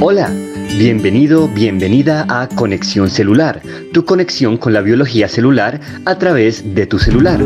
Hola, 0.00 0.30
bienvenido, 0.78 1.48
bienvenida 1.48 2.24
a 2.28 2.46
Conexión 2.46 3.10
Celular, 3.10 3.60
tu 3.92 4.04
conexión 4.04 4.56
con 4.56 4.72
la 4.72 4.80
biología 4.80 5.26
celular 5.26 5.80
a 6.04 6.16
través 6.18 6.72
de 6.76 6.86
tu 6.86 7.00
celular. 7.00 7.40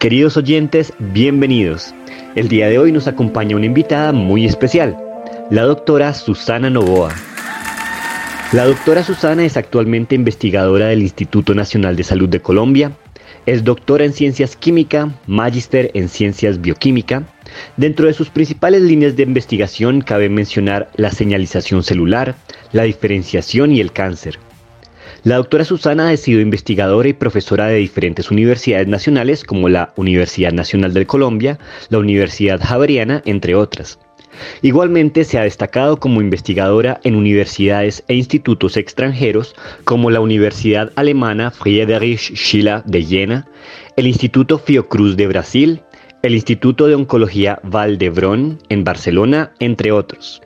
Queridos 0.00 0.36
oyentes, 0.36 0.92
bienvenidos. 0.98 1.94
El 2.34 2.48
día 2.48 2.68
de 2.68 2.80
hoy 2.80 2.90
nos 2.90 3.06
acompaña 3.06 3.54
una 3.54 3.66
invitada 3.66 4.10
muy 4.10 4.44
especial, 4.44 4.98
la 5.50 5.62
doctora 5.62 6.12
Susana 6.12 6.70
Novoa. 6.70 7.14
La 8.50 8.64
doctora 8.64 9.04
Susana 9.04 9.44
es 9.44 9.56
actualmente 9.56 10.16
investigadora 10.16 10.88
del 10.88 11.02
Instituto 11.02 11.54
Nacional 11.54 11.94
de 11.94 12.02
Salud 12.02 12.28
de 12.28 12.40
Colombia, 12.40 12.96
es 13.48 13.64
doctora 13.64 14.04
en 14.04 14.12
ciencias 14.12 14.56
química, 14.56 15.10
magíster 15.26 15.90
en 15.94 16.10
ciencias 16.10 16.60
bioquímica. 16.60 17.22
Dentro 17.78 18.06
de 18.06 18.12
sus 18.12 18.28
principales 18.28 18.82
líneas 18.82 19.16
de 19.16 19.22
investigación 19.22 20.02
cabe 20.02 20.28
mencionar 20.28 20.90
la 20.96 21.10
señalización 21.10 21.82
celular, 21.82 22.34
la 22.72 22.82
diferenciación 22.82 23.72
y 23.72 23.80
el 23.80 23.92
cáncer. 23.92 24.38
La 25.24 25.36
doctora 25.36 25.64
Susana 25.64 26.10
ha 26.10 26.16
sido 26.18 26.40
investigadora 26.40 27.08
y 27.08 27.14
profesora 27.14 27.68
de 27.68 27.76
diferentes 27.76 28.30
universidades 28.30 28.86
nacionales 28.86 29.44
como 29.44 29.70
la 29.70 29.94
Universidad 29.96 30.52
Nacional 30.52 30.92
de 30.92 31.06
Colombia, 31.06 31.58
la 31.88 31.98
Universidad 31.98 32.60
Javeriana, 32.62 33.22
entre 33.24 33.54
otras. 33.54 33.98
Igualmente 34.62 35.24
se 35.24 35.38
ha 35.38 35.42
destacado 35.42 35.98
como 35.98 36.20
investigadora 36.20 37.00
en 37.04 37.14
universidades 37.14 38.04
e 38.08 38.14
institutos 38.14 38.76
extranjeros 38.76 39.54
como 39.84 40.10
la 40.10 40.20
Universidad 40.20 40.92
Alemana 40.96 41.50
Friedrich 41.50 42.34
Schiller 42.34 42.82
de 42.84 43.04
Jena, 43.04 43.48
el 43.96 44.06
Instituto 44.06 44.58
Fiocruz 44.58 45.16
de 45.16 45.26
Brasil, 45.26 45.82
el 46.22 46.34
Instituto 46.34 46.86
de 46.86 46.94
Oncología 46.94 47.60
Valdebron 47.62 48.58
en 48.68 48.84
Barcelona, 48.84 49.52
entre 49.60 49.92
otros. 49.92 50.42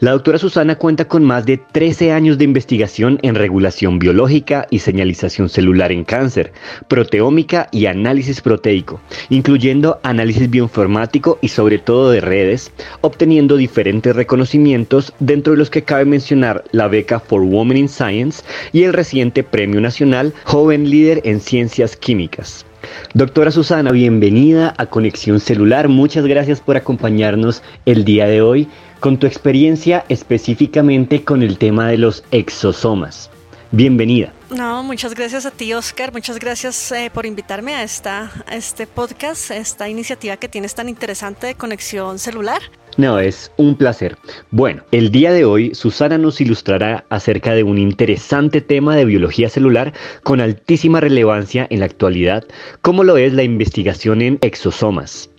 La 0.00 0.12
doctora 0.12 0.38
Susana 0.38 0.76
cuenta 0.76 1.04
con 1.04 1.24
más 1.24 1.44
de 1.44 1.58
13 1.58 2.12
años 2.12 2.38
de 2.38 2.44
investigación 2.44 3.18
en 3.20 3.34
regulación 3.34 3.98
biológica 3.98 4.66
y 4.70 4.78
señalización 4.78 5.50
celular 5.50 5.92
en 5.92 6.04
cáncer, 6.04 6.54
proteómica 6.88 7.68
y 7.70 7.84
análisis 7.84 8.40
proteico, 8.40 9.02
incluyendo 9.28 10.00
análisis 10.02 10.48
bioinformático 10.48 11.38
y 11.42 11.48
sobre 11.48 11.78
todo 11.78 12.12
de 12.12 12.22
redes, 12.22 12.72
obteniendo 13.02 13.58
diferentes 13.58 14.16
reconocimientos 14.16 15.12
dentro 15.18 15.52
de 15.52 15.58
los 15.58 15.68
que 15.68 15.82
cabe 15.82 16.06
mencionar 16.06 16.64
la 16.72 16.88
beca 16.88 17.20
For 17.20 17.42
Women 17.42 17.76
in 17.76 17.88
Science 17.90 18.42
y 18.72 18.84
el 18.84 18.94
reciente 18.94 19.42
Premio 19.42 19.82
Nacional 19.82 20.32
Joven 20.44 20.88
Líder 20.88 21.20
en 21.24 21.40
Ciencias 21.40 21.94
Químicas. 21.94 22.64
Doctora 23.12 23.50
Susana, 23.50 23.92
bienvenida 23.92 24.74
a 24.78 24.86
Conexión 24.86 25.40
Celular. 25.40 25.88
Muchas 25.88 26.24
gracias 26.24 26.62
por 26.62 26.78
acompañarnos 26.78 27.62
el 27.84 28.06
día 28.06 28.26
de 28.26 28.40
hoy 28.40 28.68
con 29.00 29.18
tu 29.18 29.26
experiencia 29.26 30.04
específicamente 30.08 31.24
con 31.24 31.42
el 31.42 31.58
tema 31.58 31.88
de 31.88 31.98
los 31.98 32.22
exosomas. 32.30 33.30
Bienvenida. 33.72 34.32
No, 34.50 34.82
muchas 34.82 35.14
gracias 35.14 35.46
a 35.46 35.52
ti, 35.52 35.72
Oscar. 35.72 36.12
Muchas 36.12 36.38
gracias 36.40 36.90
eh, 36.90 37.10
por 37.12 37.24
invitarme 37.24 37.74
a, 37.74 37.84
esta, 37.84 38.32
a 38.46 38.56
este 38.56 38.86
podcast, 38.86 39.52
a 39.52 39.56
esta 39.56 39.88
iniciativa 39.88 40.36
que 40.36 40.48
tienes 40.48 40.74
tan 40.74 40.88
interesante 40.88 41.46
de 41.46 41.54
conexión 41.54 42.18
celular. 42.18 42.60
No, 42.96 43.20
es 43.20 43.52
un 43.56 43.76
placer. 43.76 44.16
Bueno, 44.50 44.82
el 44.90 45.12
día 45.12 45.32
de 45.32 45.44
hoy 45.44 45.74
Susana 45.74 46.18
nos 46.18 46.40
ilustrará 46.40 47.04
acerca 47.10 47.54
de 47.54 47.62
un 47.62 47.78
interesante 47.78 48.60
tema 48.60 48.96
de 48.96 49.04
biología 49.04 49.48
celular 49.48 49.94
con 50.24 50.40
altísima 50.40 51.00
relevancia 51.00 51.66
en 51.70 51.78
la 51.78 51.86
actualidad, 51.86 52.44
como 52.82 53.04
lo 53.04 53.16
es 53.16 53.32
la 53.32 53.44
investigación 53.44 54.20
en 54.20 54.38
exosomas. 54.42 55.29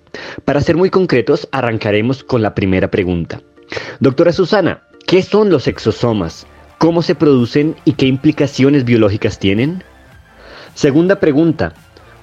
Para 0.45 0.61
ser 0.61 0.75
muy 0.75 0.89
concretos, 0.89 1.47
arrancaremos 1.51 2.23
con 2.23 2.41
la 2.41 2.53
primera 2.53 2.89
pregunta. 2.89 3.41
Doctora 3.99 4.33
Susana, 4.33 4.83
¿qué 5.07 5.21
son 5.21 5.49
los 5.49 5.67
exosomas? 5.67 6.45
¿Cómo 6.77 7.01
se 7.01 7.15
producen 7.15 7.75
y 7.85 7.93
qué 7.93 8.07
implicaciones 8.07 8.85
biológicas 8.85 9.39
tienen? 9.39 9.83
Segunda 10.73 11.19
pregunta, 11.19 11.73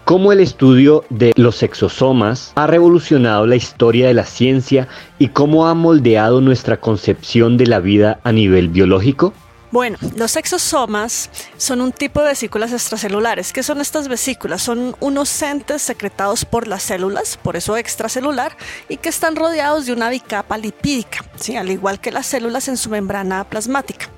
¿cómo 0.05 0.33
el 0.33 0.41
estudio 0.41 1.05
de 1.11 1.33
los 1.37 1.63
exosomas 1.63 2.53
ha 2.57 2.67
revolucionado 2.67 3.47
la 3.47 3.57
historia 3.57 4.09
de 4.09 4.15
la 4.15 4.25
ciencia 4.25 4.89
y 5.19 5.29
cómo 5.29 5.69
ha 5.69 5.75
moldeado 5.75 6.41
nuestra 6.41 6.79
concepción 6.79 7.57
de 7.57 7.67
la 7.67 7.79
vida 7.79 8.21
a 8.25 8.33
nivel 8.33 8.69
biológico? 8.69 9.33
Bueno, 9.71 9.99
los 10.17 10.37
exosomas 10.37 11.29
son 11.59 11.83
un 11.83 11.93
tipo 11.93 12.23
de 12.23 12.29
vesículas 12.29 12.73
extracelulares. 12.73 13.53
¿Qué 13.53 13.63
son 13.63 13.83
estas 13.83 14.09
vesículas? 14.09 14.63
Son 14.63 14.97
unos 15.01 15.43
entes 15.43 15.83
secretados 15.83 16.47
por 16.47 16.67
las 16.67 16.85
células, 16.85 17.37
por 17.37 17.55
eso 17.55 17.77
extracelular, 17.77 18.57
y 18.89 18.97
que 18.97 19.11
están 19.11 19.37
rodeados 19.37 19.85
de 19.85 19.93
una 19.93 20.09
bicapa 20.09 20.57
lipídica, 20.57 21.23
¿sí? 21.37 21.57
al 21.57 21.71
igual 21.71 22.01
que 22.01 22.11
las 22.11 22.27
células 22.27 22.69
en 22.69 22.79
su 22.79 22.89
membrana 22.89 23.45
plasmática. 23.45 24.09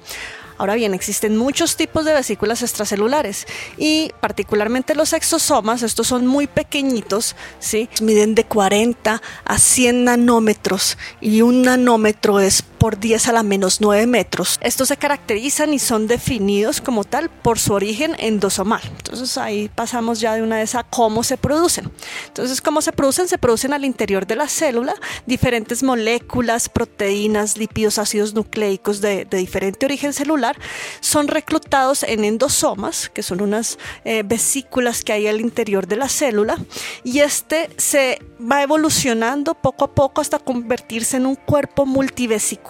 Ahora 0.57 0.75
bien, 0.75 0.93
existen 0.95 1.37
muchos 1.39 1.77
tipos 1.77 2.05
de 2.05 2.13
vesículas 2.13 2.63
extracelulares 2.63 3.47
y 3.79 4.13
particularmente 4.21 4.95
los 4.95 5.15
exosomas, 5.15 5.83
estos 5.83 6.07
son 6.07 6.27
muy 6.27 6.47
pequeñitos, 6.47 7.35
¿sí? 7.59 7.89
miden 8.03 8.35
de 8.35 8.45
40 8.45 9.23
a 9.45 9.59
100 9.59 10.05
nanómetros 10.05 10.99
y 11.21 11.41
un 11.41 11.63
nanómetro 11.63 12.41
es 12.41 12.63
por 12.81 12.99
10 12.99 13.29
a 13.29 13.33
la 13.33 13.43
menos 13.43 13.83
9 13.83 14.07
metros. 14.07 14.59
Estos 14.63 14.89
se 14.89 14.97
caracterizan 14.97 15.75
y 15.75 15.79
son 15.79 16.07
definidos 16.07 16.81
como 16.81 17.05
tal 17.05 17.29
por 17.29 17.59
su 17.59 17.75
origen 17.75 18.17
endosomal. 18.19 18.81
Entonces 18.97 19.37
ahí 19.37 19.69
pasamos 19.69 20.19
ya 20.19 20.35
de 20.35 20.43
una 20.43 20.57
vez 20.57 20.75
a 20.75 20.83
cómo 20.83 21.23
se 21.23 21.37
producen. 21.37 21.93
Entonces, 22.29 22.63
¿cómo 22.63 22.81
se 22.81 22.93
producen? 22.93 23.29
Se 23.29 23.37
producen 23.37 23.75
al 23.75 23.85
interior 23.85 24.27
de 24.27 24.35
la 24.35 24.49
célula 24.49 24.95
diferentes 25.27 25.83
moléculas, 25.83 26.71
proteínas, 26.71 27.59
lípidos, 27.59 27.99
ácidos 27.99 28.33
nucleicos 28.33 29.03
de, 29.03 29.27
diferente 29.27 29.85
origen 29.85 30.15
celular. 30.15 30.57
Son 31.01 31.29
reclutados 31.29 32.03
en 32.03 32.25
endosomas, 32.25 33.11
que 33.11 33.23
son 33.23 33.43
unas 33.43 33.79
eh, 34.07 34.23
vesículas 34.25 35.05
que 35.05 35.13
hay 35.13 35.27
al 35.27 35.43
interior 35.43 35.87
de 35.87 35.97
la 35.97 36.09
célula. 36.09 36.57
Y 37.05 37.19
este 37.19 37.69
se 37.77 38.23
va 38.41 38.63
evolucionando 38.63 39.55
poco 39.55 39.85
a 39.85 39.95
poco 39.95 40.23
hasta 40.23 40.39
convertirse 40.39 41.19
en 41.19 41.27
un 41.27 41.35
cuerpo 41.35 41.85
multivesicular 41.85 42.70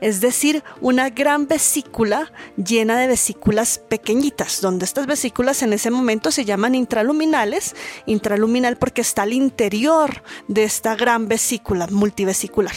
es 0.00 0.20
decir, 0.20 0.62
una 0.80 1.10
gran 1.10 1.48
vesícula 1.48 2.32
llena 2.56 2.98
de 2.98 3.08
vesículas 3.08 3.78
pequeñitas, 3.78 4.60
donde 4.60 4.84
estas 4.84 5.06
vesículas 5.06 5.62
en 5.62 5.72
ese 5.72 5.90
momento 5.90 6.30
se 6.30 6.44
llaman 6.44 6.74
intraluminales, 6.74 7.74
intraluminal 8.06 8.76
porque 8.76 9.00
está 9.00 9.22
al 9.22 9.32
interior 9.32 10.22
de 10.48 10.64
esta 10.64 10.94
gran 10.94 11.28
vesícula 11.28 11.86
multivesicular. 11.88 12.74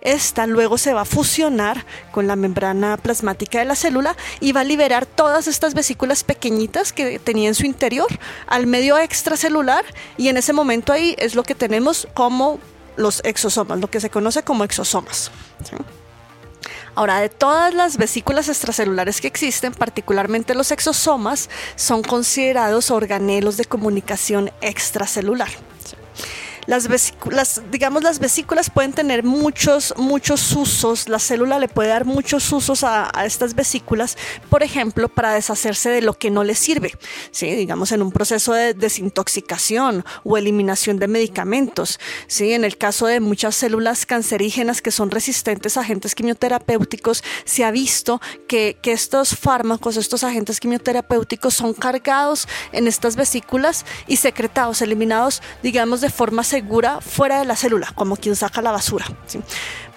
Esta 0.00 0.46
luego 0.46 0.78
se 0.78 0.92
va 0.92 1.02
a 1.02 1.04
fusionar 1.04 1.84
con 2.10 2.26
la 2.26 2.36
membrana 2.36 2.96
plasmática 2.96 3.60
de 3.60 3.64
la 3.64 3.76
célula 3.76 4.16
y 4.40 4.52
va 4.52 4.60
a 4.60 4.64
liberar 4.64 5.06
todas 5.06 5.46
estas 5.46 5.74
vesículas 5.74 6.24
pequeñitas 6.24 6.92
que 6.92 7.18
tenía 7.18 7.48
en 7.48 7.54
su 7.54 7.66
interior 7.66 8.08
al 8.46 8.66
medio 8.66 8.98
extracelular 8.98 9.84
y 10.16 10.28
en 10.28 10.36
ese 10.36 10.52
momento 10.52 10.92
ahí 10.92 11.14
es 11.18 11.34
lo 11.34 11.42
que 11.42 11.54
tenemos 11.54 12.08
como 12.14 12.58
los 12.96 13.20
exosomas, 13.24 13.80
lo 13.80 13.90
que 13.90 14.00
se 14.00 14.10
conoce 14.10 14.42
como 14.42 14.64
exosomas. 14.64 15.30
Ahora, 16.94 17.20
de 17.20 17.30
todas 17.30 17.72
las 17.72 17.96
vesículas 17.96 18.48
extracelulares 18.48 19.20
que 19.20 19.26
existen, 19.26 19.72
particularmente 19.72 20.54
los 20.54 20.70
exosomas, 20.70 21.48
son 21.74 22.02
considerados 22.02 22.90
organelos 22.90 23.56
de 23.56 23.64
comunicación 23.64 24.50
extracelular. 24.60 25.48
Las 26.66 26.86
vesículas, 26.86 27.60
digamos, 27.72 28.04
las 28.04 28.20
vesículas 28.20 28.70
pueden 28.70 28.92
tener 28.92 29.24
muchos, 29.24 29.94
muchos 29.96 30.52
usos. 30.52 31.08
La 31.08 31.18
célula 31.18 31.58
le 31.58 31.66
puede 31.66 31.88
dar 31.88 32.04
muchos 32.04 32.52
usos 32.52 32.84
a, 32.84 33.10
estas 33.24 33.54
vesículas, 33.54 34.16
por 34.48 34.62
ejemplo, 34.62 35.08
para 35.08 35.34
deshacerse 35.34 35.90
de 35.90 36.02
lo 36.02 36.14
que 36.14 36.30
no 36.30 36.44
le 36.44 36.54
sirve. 36.54 36.92
¿sí? 37.32 37.50
Digamos, 37.56 37.90
en 37.90 38.00
un 38.00 38.12
proceso 38.12 38.52
de 38.52 38.74
desintoxicación 38.74 40.04
o 40.22 40.36
eliminación 40.36 40.98
de 40.98 41.08
medicamentos. 41.08 41.98
¿sí? 42.28 42.52
En 42.52 42.64
el 42.64 42.78
caso 42.78 43.06
de 43.06 43.18
muchas 43.18 43.56
células 43.56 44.06
cancerígenas 44.06 44.82
que 44.82 44.92
son 44.92 45.10
resistentes 45.10 45.76
a 45.76 45.80
agentes 45.80 46.14
quimioterapéuticos, 46.14 47.24
se 47.44 47.64
ha 47.64 47.72
visto 47.72 48.20
que, 48.46 48.78
que 48.80 48.92
estos 48.92 49.36
fármacos, 49.36 49.96
estos 49.96 50.22
agentes 50.22 50.60
quimioterapéuticos 50.60 51.54
son 51.54 51.74
cargados 51.74 52.46
en 52.70 52.86
estas 52.86 53.16
vesículas 53.16 53.84
y 54.06 54.16
secretados, 54.18 54.80
eliminados, 54.80 55.42
digamos, 55.62 56.00
de 56.00 56.10
forma 56.10 56.44
segura 56.52 57.00
fuera 57.00 57.38
de 57.38 57.46
la 57.46 57.56
célula, 57.56 57.92
como 57.94 58.14
quien 58.16 58.36
saca 58.36 58.60
la 58.60 58.72
basura. 58.72 59.06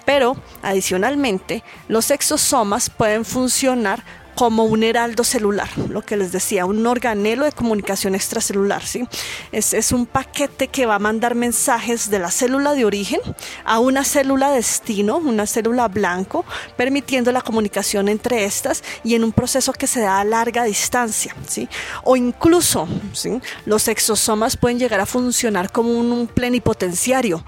Pero, 0.06 0.38
adicionalmente, 0.62 1.62
los 1.86 2.10
exosomas 2.10 2.88
pueden 2.88 3.26
funcionar 3.26 4.02
como 4.36 4.64
un 4.64 4.82
heraldo 4.82 5.24
celular, 5.24 5.70
lo 5.88 6.02
que 6.02 6.16
les 6.16 6.30
decía, 6.30 6.66
un 6.66 6.86
organelo 6.86 7.46
de 7.46 7.52
comunicación 7.52 8.14
extracelular. 8.14 8.84
¿sí? 8.84 9.08
Es, 9.50 9.72
es 9.72 9.92
un 9.92 10.04
paquete 10.04 10.68
que 10.68 10.84
va 10.84 10.96
a 10.96 10.98
mandar 10.98 11.34
mensajes 11.34 12.10
de 12.10 12.18
la 12.18 12.30
célula 12.30 12.74
de 12.74 12.84
origen 12.84 13.20
a 13.64 13.78
una 13.78 14.04
célula 14.04 14.50
destino, 14.50 15.16
una 15.16 15.46
célula 15.46 15.88
blanco, 15.88 16.44
permitiendo 16.76 17.32
la 17.32 17.40
comunicación 17.40 18.10
entre 18.10 18.44
estas 18.44 18.84
y 19.02 19.14
en 19.14 19.24
un 19.24 19.32
proceso 19.32 19.72
que 19.72 19.86
se 19.86 20.00
da 20.00 20.20
a 20.20 20.24
larga 20.24 20.64
distancia. 20.64 21.34
¿sí? 21.48 21.66
O 22.04 22.14
incluso 22.14 22.86
¿sí? 23.14 23.40
los 23.64 23.88
exosomas 23.88 24.58
pueden 24.58 24.78
llegar 24.78 25.00
a 25.00 25.06
funcionar 25.06 25.72
como 25.72 25.92
un, 25.92 26.26
plenipotenciario, 26.26 27.42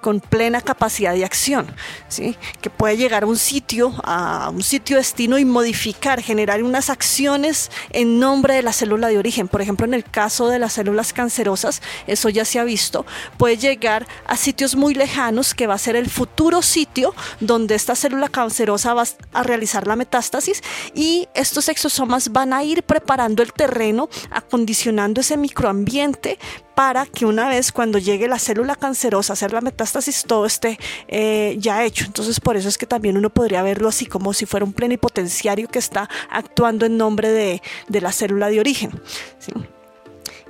con 0.00 0.18
plena 0.18 0.60
capacidad 0.60 1.14
de 1.14 1.24
acción, 1.24 1.66
¿sí? 2.08 2.36
que 2.60 2.70
puede 2.70 2.96
llegar 2.96 3.22
a 3.22 3.26
un 3.26 3.36
sitio, 3.36 3.94
a 4.02 4.50
un 4.50 4.62
sitio 4.62 4.96
destino 4.96 5.38
y 5.38 5.44
modificar 5.44 6.23
generar 6.24 6.62
unas 6.62 6.90
acciones 6.90 7.70
en 7.90 8.18
nombre 8.18 8.54
de 8.54 8.62
la 8.62 8.72
célula 8.72 9.08
de 9.08 9.18
origen. 9.18 9.46
Por 9.48 9.62
ejemplo, 9.62 9.86
en 9.86 9.94
el 9.94 10.04
caso 10.04 10.48
de 10.48 10.58
las 10.58 10.72
células 10.72 11.12
cancerosas, 11.12 11.82
eso 12.06 12.28
ya 12.28 12.44
se 12.44 12.58
ha 12.58 12.64
visto, 12.64 13.06
puede 13.38 13.56
llegar 13.56 14.06
a 14.26 14.36
sitios 14.36 14.74
muy 14.74 14.94
lejanos 14.94 15.54
que 15.54 15.66
va 15.66 15.74
a 15.74 15.78
ser 15.78 15.96
el 15.96 16.10
futuro 16.10 16.62
sitio 16.62 17.14
donde 17.40 17.74
esta 17.74 17.94
célula 17.94 18.28
cancerosa 18.28 18.94
va 18.94 19.04
a 19.32 19.42
realizar 19.42 19.86
la 19.86 19.96
metástasis 19.96 20.62
y 20.94 21.28
estos 21.34 21.68
exosomas 21.68 22.32
van 22.32 22.52
a 22.52 22.64
ir 22.64 22.82
preparando 22.82 23.42
el 23.42 23.52
terreno, 23.52 24.08
acondicionando 24.30 25.20
ese 25.20 25.36
microambiente 25.36 26.38
para 26.74 27.06
que 27.06 27.24
una 27.24 27.48
vez 27.48 27.72
cuando 27.72 27.98
llegue 27.98 28.28
la 28.28 28.38
célula 28.38 28.74
cancerosa 28.74 29.32
a 29.32 29.34
hacer 29.34 29.52
la 29.52 29.60
metástasis 29.60 30.24
todo 30.26 30.44
esté 30.46 30.78
eh, 31.08 31.56
ya 31.58 31.84
hecho. 31.84 32.04
Entonces 32.04 32.40
por 32.40 32.56
eso 32.56 32.68
es 32.68 32.78
que 32.78 32.86
también 32.86 33.16
uno 33.16 33.30
podría 33.30 33.62
verlo 33.62 33.88
así 33.88 34.06
como 34.06 34.32
si 34.32 34.46
fuera 34.46 34.66
un 34.66 34.72
plenipotenciario 34.72 35.68
que 35.68 35.78
está 35.78 36.08
actuando 36.30 36.86
en 36.86 36.96
nombre 36.96 37.30
de, 37.30 37.62
la 38.00 38.12
célula 38.12 38.48
de 38.48 38.60
origen. 38.60 39.00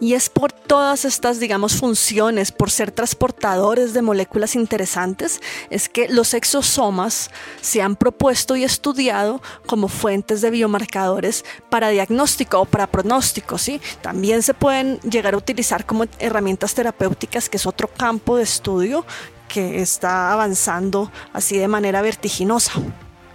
Y 0.01 0.15
es 0.15 0.29
por 0.29 0.53
todas 0.53 1.05
estas, 1.05 1.39
digamos, 1.39 1.77
funciones, 1.77 2.51
por 2.51 2.71
ser 2.71 2.91
transportadores 2.91 3.95
de 3.95 4.03
moléculas 4.03 4.57
interesantes, 4.57 5.41
es 5.71 5.89
que 5.89 6.09
los 6.09 6.35
exosomas 6.35 7.31
se 7.61 7.81
han 7.81 7.95
propuesto 7.95 8.57
y 8.57 8.65
estudiado 8.65 9.41
como 9.67 9.89
fuentes 9.89 10.41
de 10.41 10.51
biomarcadores 10.51 11.45
para 11.71 11.91
diagnóstico 11.91 12.61
o 12.61 12.65
para 12.65 12.89
pronóstico. 12.89 13.57
¿sí? 13.57 13.81
También 14.03 14.43
se 14.43 14.53
pueden 14.53 14.99
llegar 15.01 15.35
a 15.35 15.39
utilizar 15.39 15.87
como 15.87 16.07
herramientas 16.19 16.75
terapéuticas, 16.75 17.49
que 17.49 17.57
es 17.57 17.67
otro 17.67 17.89
campo 17.89 18.37
de 18.37 18.43
estudio 18.43 19.07
que 19.47 19.81
está 19.81 20.33
avanzando 20.33 21.13
así 21.33 21.57
de 21.57 21.69
manera 21.69 22.03
vertiginosa. 22.03 22.73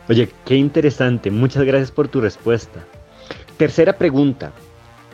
Oye, 0.09 0.27
qué 0.45 0.55
interesante. 0.55 1.29
Muchas 1.29 1.63
gracias 1.63 1.91
por 1.91 2.07
tu 2.07 2.19
respuesta. 2.19 2.83
Tercera 3.57 3.93
pregunta. 3.93 4.51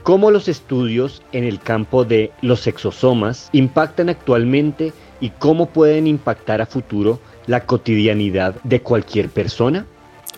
¿Cómo 0.04 0.32
los 0.32 0.48
estudios 0.48 1.22
en 1.34 1.44
el 1.44 1.60
campo 1.60 2.06
de 2.06 2.32
los 2.42 2.66
exosomas 2.68 3.50
impactan 3.52 4.08
actualmente 4.08 4.94
y 5.20 5.32
cómo 5.32 5.68
pueden 5.68 6.08
impactar 6.08 6.62
a 6.62 6.66
futuro 6.66 7.20
la 7.48 7.66
cotidianidad 7.66 8.56
de 8.64 8.82
cualquier 8.82 9.30
persona? 9.30 9.86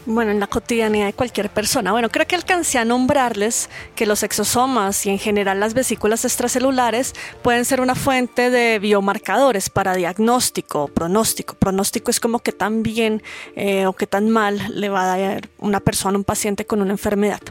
Bueno, 0.10 0.32
en 0.32 0.40
la 0.40 0.48
cotidianidad 0.48 1.08
de 1.08 1.12
cualquier 1.12 1.50
persona. 1.50 1.92
Bueno, 1.92 2.08
creo 2.08 2.26
que 2.26 2.36
alcancé 2.36 2.78
a 2.78 2.86
nombrarles 2.86 3.70
que 3.94 4.06
los 4.06 4.24
exosomas 4.24 5.06
y 5.06 5.10
en 5.10 5.20
general 5.20 5.60
las 5.60 5.74
vesículas 5.74 6.24
extracelulares 6.24 7.14
pueden 7.42 7.66
ser 7.66 7.82
una 7.82 7.94
fuente 7.94 8.50
de 8.50 8.80
biomarcadores 8.80 9.70
para 9.70 9.96
diagnóstico 9.96 10.84
o 10.84 10.88
pronóstico. 10.88 11.56
Pronóstico 11.56 12.10
es 12.10 12.22
como 12.22 12.40
que 12.40 12.54
tan 12.54 12.84
bien 12.84 13.22
eh, 13.58 13.86
o 13.86 13.92
que 13.92 14.08
tan 14.08 14.30
mal 14.30 14.62
le 14.70 14.88
va 14.88 15.14
a 15.14 15.18
dar 15.18 15.50
una 15.58 15.82
persona, 15.82 16.18
un 16.18 16.24
paciente 16.24 16.66
con 16.66 16.82
una 16.82 16.92
enfermedad. 16.92 17.42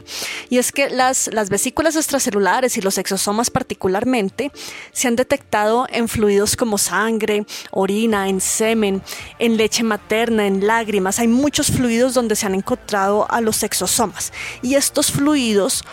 Y 0.49 0.57
es 0.57 0.71
que 0.71 0.89
las, 0.89 1.29
las 1.31 1.51
vesículas 1.51 1.95
extracelulares 1.95 2.75
y 2.75 2.81
los 2.81 2.97
exosomas 2.97 3.51
particularmente 3.51 4.51
se 4.93 5.07
han 5.07 5.15
detectado 5.15 5.85
en 5.91 6.07
fluidos 6.07 6.55
como 6.55 6.79
sangre, 6.79 7.45
orina, 7.69 8.29
en 8.29 8.41
semen, 8.41 9.03
en 9.37 9.57
leche 9.57 9.83
materna, 9.83 10.47
en 10.47 10.65
lágrimas. 10.65 11.19
Hay 11.19 11.27
muchos 11.27 11.67
fluidos 11.67 12.15
donde 12.15 12.35
se 12.35 12.46
han 12.47 12.55
encontrado 12.55 13.29
a 13.29 13.41
los 13.41 13.61
exosomas. 13.63 14.33
Y 14.61 14.75
estos 14.75 15.11
fluidos 15.11 15.83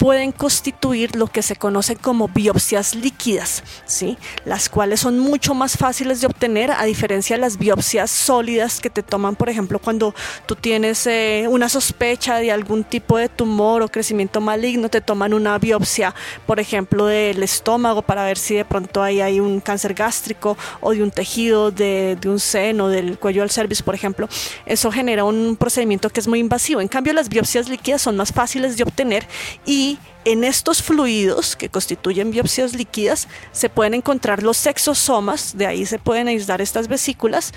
pueden 0.00 0.32
constituir 0.32 1.14
lo 1.14 1.26
que 1.26 1.42
se 1.42 1.56
conoce 1.56 1.94
como 1.94 2.26
biopsias 2.26 2.94
líquidas, 2.94 3.62
¿sí? 3.84 4.16
las 4.46 4.70
cuales 4.70 5.00
son 5.00 5.18
mucho 5.18 5.52
más 5.52 5.76
fáciles 5.76 6.22
de 6.22 6.26
obtener 6.26 6.70
a 6.70 6.84
diferencia 6.84 7.36
de 7.36 7.42
las 7.42 7.58
biopsias 7.58 8.10
sólidas 8.10 8.80
que 8.80 8.88
te 8.88 9.02
toman, 9.02 9.36
por 9.36 9.50
ejemplo, 9.50 9.78
cuando 9.78 10.14
tú 10.46 10.56
tienes 10.56 11.06
eh, 11.06 11.44
una 11.50 11.68
sospecha 11.68 12.36
de 12.36 12.50
algún 12.50 12.82
tipo 12.82 13.18
de 13.18 13.28
tumor 13.28 13.82
o 13.82 13.88
crecimiento 13.88 14.40
maligno, 14.40 14.88
te 14.88 15.02
toman 15.02 15.34
una 15.34 15.58
biopsia, 15.58 16.14
por 16.46 16.60
ejemplo, 16.60 17.04
del 17.04 17.42
estómago 17.42 18.00
para 18.00 18.24
ver 18.24 18.38
si 18.38 18.54
de 18.54 18.64
pronto 18.64 19.02
ahí 19.02 19.20
hay 19.20 19.38
un 19.38 19.60
cáncer 19.60 19.92
gástrico 19.92 20.56
o 20.80 20.92
de 20.94 21.02
un 21.02 21.10
tejido 21.10 21.70
de, 21.70 22.16
de 22.18 22.30
un 22.30 22.40
seno, 22.40 22.88
del 22.88 23.18
cuello 23.18 23.42
del 23.42 23.50
cervix, 23.50 23.82
por 23.82 23.94
ejemplo. 23.94 24.30
Eso 24.64 24.90
genera 24.90 25.24
un 25.24 25.56
procedimiento 25.56 26.08
que 26.08 26.20
es 26.20 26.26
muy 26.26 26.38
invasivo. 26.38 26.80
En 26.80 26.88
cambio, 26.88 27.12
las 27.12 27.28
biopsias 27.28 27.68
líquidas 27.68 28.00
son 28.00 28.16
más 28.16 28.32
fáciles 28.32 28.78
de 28.78 28.84
obtener 28.84 29.28
y 29.66 29.89
en 30.24 30.44
estos 30.44 30.82
fluidos 30.82 31.56
que 31.56 31.68
constituyen 31.68 32.30
biopsias 32.30 32.74
líquidas 32.74 33.28
se 33.52 33.68
pueden 33.68 33.94
encontrar 33.94 34.42
los 34.42 34.66
exosomas, 34.66 35.56
de 35.56 35.66
ahí 35.66 35.86
se 35.86 35.98
pueden 35.98 36.28
aislar 36.28 36.60
estas 36.60 36.88
vesículas 36.88 37.52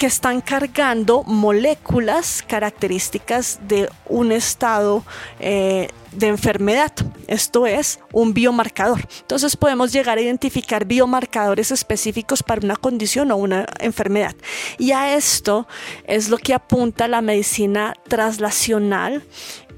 que 0.00 0.06
están 0.06 0.40
cargando 0.40 1.24
moléculas 1.24 2.42
características 2.48 3.60
de 3.68 3.90
un 4.06 4.32
estado 4.32 5.04
eh, 5.40 5.88
de 6.12 6.26
enfermedad. 6.26 6.90
Esto 7.26 7.66
es 7.66 8.00
un 8.10 8.32
biomarcador. 8.32 9.06
Entonces 9.20 9.58
podemos 9.58 9.92
llegar 9.92 10.16
a 10.16 10.22
identificar 10.22 10.86
biomarcadores 10.86 11.70
específicos 11.70 12.42
para 12.42 12.62
una 12.64 12.76
condición 12.76 13.30
o 13.30 13.36
una 13.36 13.66
enfermedad. 13.78 14.34
Y 14.78 14.92
a 14.92 15.14
esto 15.14 15.68
es 16.04 16.30
lo 16.30 16.38
que 16.38 16.54
apunta 16.54 17.06
la 17.06 17.20
medicina 17.20 17.92
traslacional 18.08 19.22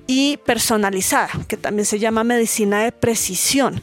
y 0.07 0.37
personalizada, 0.39 1.31
que 1.49 1.57
también 1.57 1.87
se 1.87 1.99
llama 1.99 2.25
medicina 2.25 2.83
de 2.83 2.93
precisión. 2.93 3.83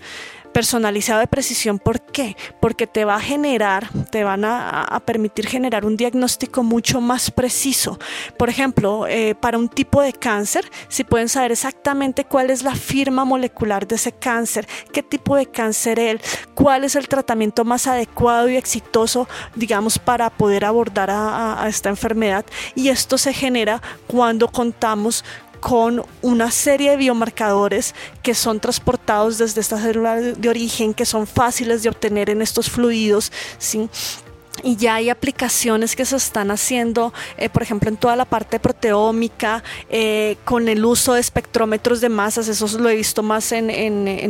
Personalizada 0.53 1.19
de 1.19 1.27
precisión, 1.27 1.77
¿por 1.77 2.01
qué? 2.01 2.35
Porque 2.59 2.87
te 2.87 3.05
va 3.05 3.15
a 3.15 3.21
generar, 3.21 3.87
te 4.11 4.23
van 4.23 4.43
a, 4.43 4.99
permitir 5.05 5.47
generar 5.47 5.85
un 5.85 5.95
diagnóstico 5.95 6.63
mucho 6.63 7.01
más 7.01 7.29
preciso. 7.29 7.99
Por 8.35 8.49
ejemplo, 8.49 9.05
eh, 9.07 9.35
para 9.35 9.59
un 9.59 9.69
tipo 9.69 10.01
de 10.01 10.11
cáncer, 10.11 10.69
si 10.87 11.03
pueden 11.03 11.29
saber 11.29 11.51
exactamente 11.51 12.25
cuál 12.25 12.49
es 12.49 12.63
la 12.63 12.73
firma 12.73 13.25
molecular 13.25 13.87
de 13.87 13.95
ese 13.95 14.11
cáncer, 14.11 14.67
qué 14.91 15.03
tipo 15.03 15.35
de 15.35 15.45
cáncer 15.45 15.99
es, 15.99 16.21
cuál 16.55 16.83
es 16.83 16.95
el 16.95 17.07
tratamiento 17.07 17.63
más 17.63 17.85
adecuado 17.85 18.49
y 18.49 18.57
exitoso, 18.57 19.27
digamos, 19.55 19.99
para 19.99 20.31
poder 20.31 20.65
abordar 20.65 21.11
a 21.11 21.63
esta 21.69 21.89
enfermedad. 21.89 22.43
Y 22.73 22.89
esto 22.89 23.19
se 23.19 23.33
genera 23.33 23.81
cuando 24.07 24.47
contamos 24.47 25.23
con 25.59 26.03
una 26.21 26.51
serie 26.51 26.91
de 26.91 26.97
biomarcadores 26.97 27.95
que 28.23 28.33
son 28.33 28.59
transportados 28.59 29.37
desde 29.37 29.61
esta 29.61 29.79
célula 29.79 30.15
de 30.15 30.49
origen, 30.49 30.93
que 30.93 31.05
son 31.05 31.27
fáciles 31.27 31.83
de 31.83 31.89
obtener 31.89 32.29
en 32.29 32.41
estos 32.41 32.69
fluidos, 32.69 33.31
¿sí? 33.57 33.89
y 34.63 34.75
ya 34.75 34.95
hay 34.95 35.09
aplicaciones 35.09 35.95
que 35.95 36.05
se 36.05 36.15
están 36.15 36.51
haciendo, 36.51 37.13
eh, 37.37 37.49
por 37.49 37.63
ejemplo, 37.63 37.89
en 37.89 37.97
toda 37.97 38.15
la 38.15 38.25
parte 38.25 38.59
proteómica, 38.59 39.63
eh, 39.89 40.37
con 40.45 40.67
el 40.67 40.83
uso 40.85 41.13
de 41.13 41.21
espectrómetros 41.21 42.01
de 42.01 42.09
masas, 42.09 42.47
eso 42.47 42.67
lo 42.79 42.89
he 42.89 42.95
visto 42.95 43.23
más 43.23 43.51
en, 43.51 43.69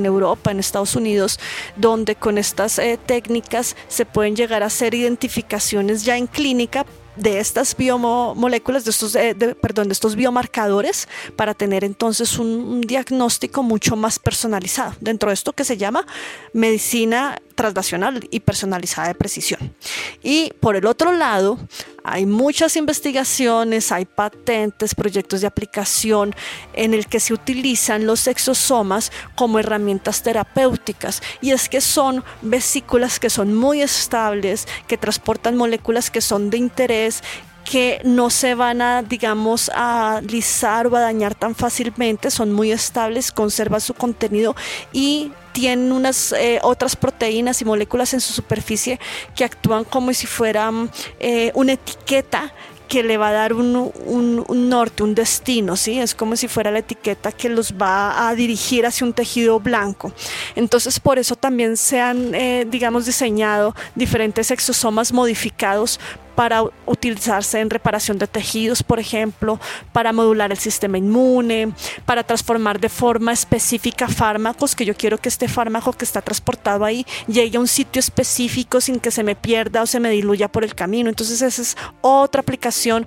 Europa, 0.05 0.51
en 0.51 0.59
Estados 0.59 0.95
Unidos, 0.95 1.39
donde 1.75 2.15
con 2.15 2.37
estas 2.37 2.79
eh, 2.79 2.99
técnicas 3.03 3.75
se 3.87 4.05
pueden 4.05 4.35
llegar 4.35 4.63
a 4.63 4.67
hacer 4.67 4.93
identificaciones 4.93 6.03
ya 6.03 6.17
en 6.17 6.27
clínica 6.27 6.85
de 7.15 7.39
estas 7.39 7.75
biomoléculas, 7.75 8.85
de 8.85 8.91
estos, 8.91 9.15
eh, 9.15 9.35
perdón, 9.61 9.87
de 9.87 9.93
estos 9.93 10.15
biomarcadores 10.15 11.07
para 11.35 11.53
tener 11.53 11.83
entonces 11.83 12.37
un, 12.37 12.81
diagnóstico 12.81 13.63
mucho 13.63 13.95
más 13.95 14.19
personalizado. 14.19 14.93
Dentro 15.01 15.29
de 15.29 15.33
esto 15.33 15.53
que 15.53 15.63
se 15.63 15.77
llama 15.77 16.05
medicina 16.53 17.39
translacional 17.59 18.25
y 18.31 18.39
personalizada 18.39 19.09
de 19.09 19.15
precisión. 19.15 19.75
Y 20.23 20.53
por 20.61 20.77
el 20.77 20.85
otro 20.85 21.11
lado, 21.11 21.59
hay 22.05 22.25
muchas 22.25 22.77
investigaciones, 22.77 23.91
hay 23.91 24.05
patentes, 24.05 24.95
proyectos 24.95 25.41
de 25.41 25.47
aplicación 25.47 26.33
en 26.71 26.93
el 26.93 27.07
que 27.07 27.19
se 27.19 27.33
utilizan 27.33 28.05
los 28.05 28.27
exosomas 28.27 29.11
como 29.35 29.59
herramientas 29.59 30.23
terapéuticas 30.23 31.21
y 31.41 31.51
es 31.51 31.67
que 31.67 31.81
son 31.81 32.23
vesículas 32.41 33.19
que 33.19 33.29
son 33.29 33.53
muy 33.53 33.81
estables, 33.81 34.65
que 34.87 34.97
transportan 34.97 35.57
moléculas 35.57 36.09
que 36.09 36.21
son 36.21 36.49
de 36.49 36.59
interés, 36.59 37.21
que 37.69 37.99
no 38.05 38.29
se 38.29 38.55
van 38.55 38.81
a, 38.81 39.03
digamos, 39.03 39.69
a 39.75 40.21
lisar 40.21 40.87
o 40.87 40.95
a 40.95 41.01
dañar 41.01 41.35
tan 41.35 41.55
fácilmente, 41.55 42.31
son 42.31 42.53
muy 42.53 42.71
estables, 42.71 43.33
conservan 43.33 43.81
su 43.81 43.93
contenido 43.93 44.55
y 44.93 45.33
tienen 45.51 45.91
unas 45.91 46.31
eh, 46.33 46.59
otras 46.63 46.95
proteínas 46.95 47.61
y 47.61 47.65
moléculas 47.65 48.13
en 48.13 48.21
su 48.21 48.33
superficie 48.33 48.99
que 49.35 49.43
actúan 49.43 49.83
como 49.83 50.13
si 50.13 50.27
fueran 50.27 50.89
eh, 51.19 51.51
una 51.55 51.73
etiqueta 51.73 52.53
que 52.89 53.03
le 53.03 53.17
va 53.17 53.29
a 53.29 53.31
dar 53.31 53.53
un, 53.53 53.93
un, 54.05 54.69
norte, 54.69 55.03
un 55.03 55.13
destino, 55.13 55.75
¿sí? 55.75 55.99
Es 55.99 56.15
como 56.15 56.35
si 56.35 56.47
fuera 56.47 56.71
la 56.71 56.79
etiqueta 56.79 57.31
que 57.31 57.47
los 57.47 57.73
va 57.73 58.27
a 58.27 58.33
dirigir 58.33 58.85
hacia 58.85 59.05
un 59.05 59.13
tejido 59.13 59.59
blanco. 59.59 60.11
Entonces, 60.55 60.99
por 60.99 61.19
eso 61.19 61.35
también 61.35 61.77
se 61.77 62.01
han, 62.01 62.33
eh, 62.33 62.65
digamos, 62.67 63.05
diseñado 63.05 63.75
diferentes 63.93 64.49
exosomas 64.49 65.13
modificados 65.13 65.99
para 66.39 66.63
utilizarse 66.85 67.59
en 67.59 67.69
reparación 67.69 68.17
de 68.17 68.25
tejidos, 68.25 68.81
por 68.81 68.97
ejemplo, 68.97 69.59
para 69.91 70.13
modular 70.13 70.53
el 70.53 70.57
sistema 70.57 70.97
inmune, 70.97 71.73
para 72.05 72.23
transformar 72.23 72.79
de 72.79 72.87
forma 72.87 73.33
específica 73.33 74.07
fármacos, 74.07 74.73
que 74.73 74.85
yo 74.85 74.95
quiero 74.95 75.17
que 75.17 75.27
este 75.27 75.49
fármaco 75.49 75.91
que 75.91 76.05
está 76.05 76.21
transportado 76.21 76.85
ahí 76.85 77.05
llegue 77.27 77.57
a 77.57 77.59
un 77.59 77.67
sitio 77.67 77.99
específico 77.99 78.79
sin 78.79 79.01
que 79.01 79.11
se 79.11 79.21
me 79.21 79.35
pierda 79.35 79.81
o 79.81 79.85
se 79.85 79.99
me 79.99 80.09
diluya 80.11 80.47
por 80.49 80.63
el 80.63 80.75
camino. 80.75 81.09
Entonces 81.09 81.41
esa 81.41 81.61
es 81.61 81.75
otra 81.99 82.39
aplicación, 82.39 83.05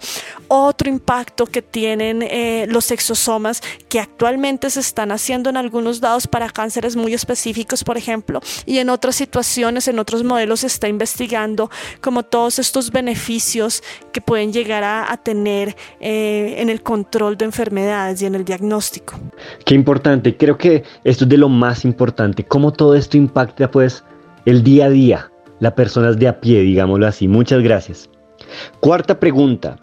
otro 0.49 0.91
impacto 0.91 1.47
que 1.47 1.63
tienen 1.63 2.21
eh, 2.21 2.67
los 2.69 2.91
exosomas 2.91 3.63
que 3.89 3.99
actualmente 3.99 4.69
se 4.69 4.81
están 4.81 5.11
haciendo 5.11 5.49
en 5.49 5.57
algunos 5.57 6.03
dados 6.03 6.27
para 6.27 6.51
cánceres 6.51 6.97
muy 6.97 7.15
específicos, 7.15 7.83
por 7.83 7.97
ejemplo, 7.97 8.43
y 8.67 8.77
en 8.77 8.91
otras 8.91 9.17
situaciones, 9.17 9.89
en 9.89 9.99
otros 9.99 10.23
modelos 10.23 10.61
se 10.61 10.67
está 10.67 10.87
investigando 10.87 11.71
como 12.03 12.25
todos 12.25 12.59
estos 12.59 12.91
beneficios 12.91 13.22
que 14.13 14.21
pueden 14.21 14.53
llegar 14.53 14.85
a, 14.85 15.17
tener 15.23 15.77
eh, 16.01 16.57
en 16.59 16.69
el 16.69 16.83
control 16.83 17.37
de 17.37 17.45
enfermedades 17.45 18.23
y 18.23 18.27
en 18.27 18.35
el 18.35 18.45
diagnóstico. 18.45 19.19
Qué 19.65 19.75
importante, 19.75 20.37
creo 20.37 20.59
que 20.59 20.83
esto 21.05 21.25
es 21.25 21.29
de 21.29 21.37
lo 21.37 21.49
más 21.49 21.85
importante, 21.85 22.45
cómo 22.45 22.73
todo 22.73 22.95
esto 22.95 23.17
impacta 23.17 23.71
pues 23.71 24.05
el 24.45 24.63
día 24.63 24.87
a 24.87 24.91
día, 24.91 25.31
las 25.61 25.73
personas 25.73 26.19
de 26.19 26.29
a 26.29 26.41
pie, 26.41 26.61
digámoslo 26.63 27.07
así. 27.07 27.29
Muchas 27.29 27.63
gracias. 27.63 28.11
Cuarta 28.81 29.19
pregunta. 29.21 29.79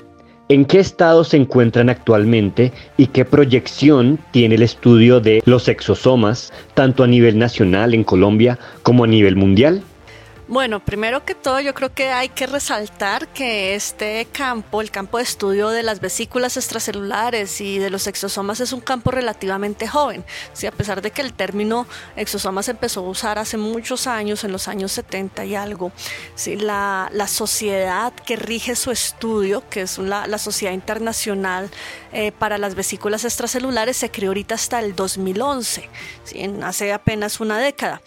¿En 0.50 0.65
qué 0.65 0.79
estado 0.79 1.24
se 1.24 1.38
encuentran 1.38 1.89
actualmente 1.89 2.74
y 2.98 3.05
qué 3.08 3.24
proyección 3.24 4.17
tiene 4.31 4.55
el 4.55 4.63
estudio 4.63 5.19
de 5.19 5.43
los 5.46 5.67
exosomas, 5.67 6.51
tanto 6.74 7.03
a 7.03 7.08
nivel 7.08 7.38
nacional 7.38 7.93
en 7.93 8.03
Colombia 8.03 8.58
como 8.81 9.03
a 9.03 9.08
nivel 9.08 9.36
mundial? 9.36 9.84
Bueno, 10.49 10.83
primero 10.83 11.23
que 11.25 11.35
todo 11.35 11.59
yo 11.59 11.75
creo 11.75 11.93
que 11.93 12.09
hay 12.09 12.29
que 12.29 12.47
resaltar 12.47 13.27
que 13.27 13.75
este 13.75 14.27
campo, 14.31 14.81
el 14.81 14.89
campo 14.89 15.17
de 15.17 15.23
estudio 15.23 15.69
de 15.69 15.83
las 15.83 15.99
vesículas 15.99 16.57
extracelulares 16.57 17.61
y 17.61 17.77
de 17.77 17.91
los 17.91 18.07
exosomas 18.07 18.59
es 18.59 18.73
un 18.73 18.81
campo 18.81 19.11
relativamente 19.11 19.87
joven. 19.87 20.25
Sí, 20.53 20.65
a 20.65 20.71
pesar 20.71 21.03
de 21.03 21.11
que 21.11 21.21
el 21.21 21.33
término 21.33 21.85
exosomas 22.15 22.67
empezó 22.67 23.01
a 23.01 23.09
usar 23.09 23.37
hace 23.37 23.57
muchos 23.57 24.07
años, 24.07 24.43
en 24.43 24.51
los 24.51 24.67
años 24.67 24.91
70 24.93 25.45
y 25.45 25.53
algo, 25.53 25.91
sí, 26.33 26.55
la, 26.55 27.11
sociedad 27.27 28.11
que 28.11 28.35
rige 28.35 28.75
su 28.75 28.89
estudio, 28.89 29.63
que 29.69 29.81
es 29.81 29.99
la, 29.99 30.35
Sociedad 30.39 30.73
Internacional 30.73 31.69
eh, 32.11 32.31
para 32.31 32.57
las 32.57 32.73
Vesículas 32.73 33.23
Extracelulares, 33.23 33.97
se 33.97 34.09
creó 34.09 34.31
ahorita 34.31 34.55
hasta 34.55 34.79
el 34.79 34.95
2011, 34.95 35.89
¿sí? 36.23 36.51
hace 36.63 36.91
apenas 36.91 37.39
una 37.39 37.59
década 37.59 38.01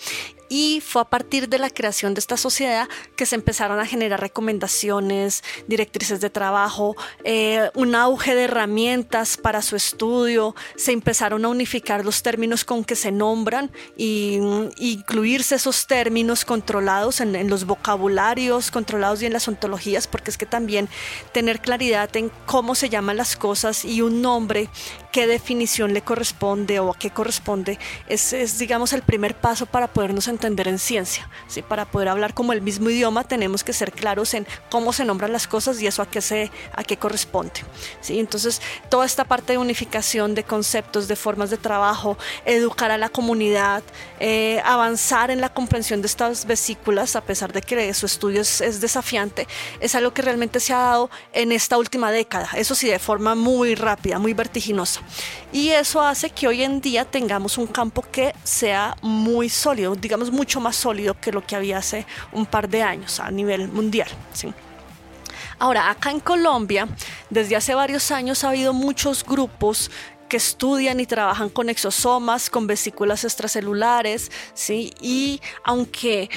y 0.52 0.82
fue 0.82 1.00
a 1.00 1.06
partir 1.06 1.48
de 1.48 1.58
la 1.58 1.70
creación 1.70 2.12
de 2.12 2.20
esta 2.20 2.36
sociedad 2.36 2.86
que 3.16 3.24
se 3.24 3.36
empezaron 3.36 3.80
a 3.80 3.86
generar 3.86 4.20
recomendaciones, 4.20 5.42
directrices 5.66 6.20
de 6.20 6.28
trabajo, 6.28 6.94
eh, 7.24 7.70
un 7.74 7.94
auge 7.94 8.34
de 8.34 8.42
herramientas 8.42 9.38
para 9.38 9.62
su 9.62 9.76
estudio, 9.76 10.54
se 10.76 10.92
empezaron 10.92 11.46
a 11.46 11.48
unificar 11.48 12.04
los 12.04 12.22
términos 12.22 12.66
con 12.66 12.84
que 12.84 12.96
se 12.96 13.10
nombran 13.10 13.70
y 13.96 14.40
incluirse 14.76 15.54
esos 15.54 15.86
términos 15.86 16.44
controlados 16.44 17.22
en 17.22 17.48
los 17.48 17.64
vocabularios 17.64 18.70
controlados 18.70 19.22
y 19.22 19.26
en 19.26 19.32
las 19.32 19.48
ontologías, 19.48 20.06
porque 20.06 20.30
es 20.30 20.36
que 20.36 20.44
también 20.44 20.90
tener 21.32 21.60
claridad 21.60 22.14
en 22.14 22.30
cómo 22.44 22.74
se 22.74 22.90
llaman 22.90 23.16
las 23.16 23.36
cosas 23.36 23.86
y 23.86 24.02
un 24.02 24.20
nombre, 24.20 24.68
qué 25.12 25.26
definición 25.26 25.92
le 25.92 26.00
corresponde 26.00 26.80
o 26.80 26.90
a 26.90 26.98
qué 26.98 27.10
corresponde, 27.10 27.78
es, 28.08 28.32
es 28.32 28.58
digamos 28.58 28.94
el 28.94 29.02
primer 29.02 29.36
paso 29.36 29.66
para 29.66 29.92
podernos 29.92 30.26
entender 30.26 30.66
en 30.66 30.78
ciencia. 30.78 31.28
¿sí? 31.48 31.60
Para 31.62 31.84
poder 31.84 32.08
hablar 32.08 32.32
como 32.34 32.54
el 32.54 32.62
mismo 32.62 32.88
idioma 32.88 33.22
tenemos 33.22 33.62
que 33.62 33.74
ser 33.74 33.92
claros 33.92 34.32
en 34.32 34.46
cómo 34.70 34.92
se 34.92 35.04
nombran 35.04 35.30
las 35.30 35.46
cosas 35.46 35.80
y 35.80 35.86
eso 35.86 36.02
a 36.02 36.06
qué, 36.06 36.22
se, 36.22 36.50
a 36.72 36.82
qué 36.82 36.96
corresponde. 36.96 37.60
¿sí? 38.00 38.18
Entonces, 38.18 38.62
toda 38.88 39.04
esta 39.04 39.24
parte 39.24 39.52
de 39.52 39.58
unificación 39.58 40.34
de 40.34 40.44
conceptos, 40.44 41.08
de 41.08 41.14
formas 41.14 41.50
de 41.50 41.58
trabajo, 41.58 42.16
educar 42.46 42.90
a 42.90 42.96
la 42.96 43.10
comunidad, 43.10 43.82
eh, 44.18 44.62
avanzar 44.64 45.30
en 45.30 45.42
la 45.42 45.52
comprensión 45.52 46.00
de 46.00 46.06
estas 46.06 46.46
vesículas, 46.46 47.16
a 47.16 47.20
pesar 47.20 47.52
de 47.52 47.60
que 47.60 47.92
su 47.92 48.06
estudio 48.06 48.40
es, 48.40 48.62
es 48.62 48.80
desafiante, 48.80 49.46
es 49.80 49.94
algo 49.94 50.14
que 50.14 50.22
realmente 50.22 50.58
se 50.58 50.72
ha 50.72 50.78
dado 50.78 51.10
en 51.34 51.52
esta 51.52 51.76
última 51.76 52.10
década. 52.10 52.48
Eso 52.54 52.74
sí, 52.74 52.88
de 52.88 52.98
forma 52.98 53.34
muy 53.34 53.74
rápida, 53.74 54.18
muy 54.18 54.32
vertiginosa. 54.32 55.01
Y 55.52 55.70
eso 55.70 56.00
hace 56.00 56.30
que 56.30 56.48
hoy 56.48 56.62
en 56.62 56.80
día 56.80 57.04
tengamos 57.04 57.58
un 57.58 57.66
campo 57.66 58.02
que 58.02 58.34
sea 58.42 58.96
muy 59.02 59.48
sólido, 59.48 59.94
digamos 59.94 60.30
mucho 60.30 60.60
más 60.60 60.76
sólido 60.76 61.14
que 61.20 61.32
lo 61.32 61.46
que 61.46 61.56
había 61.56 61.78
hace 61.78 62.06
un 62.32 62.46
par 62.46 62.68
de 62.68 62.82
años 62.82 63.20
a 63.20 63.30
nivel 63.30 63.68
mundial. 63.68 64.08
¿sí? 64.32 64.52
Ahora, 65.58 65.90
acá 65.90 66.10
en 66.10 66.20
Colombia, 66.20 66.88
desde 67.30 67.54
hace 67.54 67.74
varios 67.74 68.10
años 68.10 68.42
ha 68.44 68.48
habido 68.48 68.72
muchos 68.72 69.24
grupos 69.24 69.90
que 70.32 70.38
estudian 70.38 70.98
y 70.98 71.04
trabajan 71.04 71.50
con 71.50 71.68
exosomas, 71.68 72.48
con 72.48 72.66
vesículas 72.66 73.22
extracelulares, 73.22 74.32
¿sí? 74.54 74.94
Y 75.02 75.42
aunque 75.62 76.30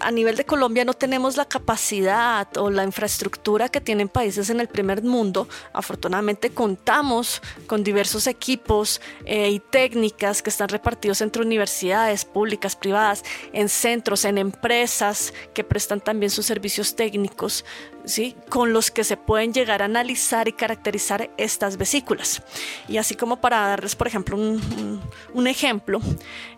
a 0.00 0.10
nivel 0.10 0.36
de 0.36 0.44
Colombia 0.44 0.84
no 0.84 0.94
tenemos 0.94 1.36
la 1.36 1.44
capacidad 1.44 2.48
o 2.56 2.70
la 2.70 2.84
infraestructura 2.84 3.68
que 3.68 3.80
tienen 3.80 4.08
países 4.08 4.50
en 4.50 4.60
el 4.60 4.68
primer 4.68 5.02
mundo, 5.02 5.48
afortunadamente 5.72 6.50
contamos 6.50 7.42
con 7.66 7.82
diversos 7.82 8.26
equipos 8.26 9.00
eh, 9.24 9.50
y 9.50 9.60
técnicas 9.60 10.42
que 10.42 10.50
están 10.50 10.68
repartidos 10.68 11.20
entre 11.20 11.42
universidades 11.42 12.24
públicas, 12.24 12.76
privadas, 12.76 13.24
en 13.52 13.68
centros, 13.68 14.24
en 14.24 14.38
empresas 14.38 15.32
que 15.54 15.64
prestan 15.64 16.00
también 16.00 16.30
sus 16.30 16.46
servicios 16.46 16.94
técnicos, 16.94 17.64
¿sí? 18.04 18.36
con 18.48 18.72
los 18.72 18.90
que 18.90 19.04
se 19.04 19.16
pueden 19.16 19.52
llegar 19.52 19.82
a 19.82 19.86
analizar 19.86 20.48
y 20.48 20.52
caracterizar 20.52 21.30
estas 21.36 21.76
vesículas. 21.76 22.42
Y 22.88 22.98
así 22.98 23.14
como 23.14 23.36
para 23.40 23.68
darles, 23.68 23.96
por 23.96 24.06
ejemplo, 24.06 24.36
un, 24.36 25.02
un 25.34 25.46
ejemplo, 25.46 26.00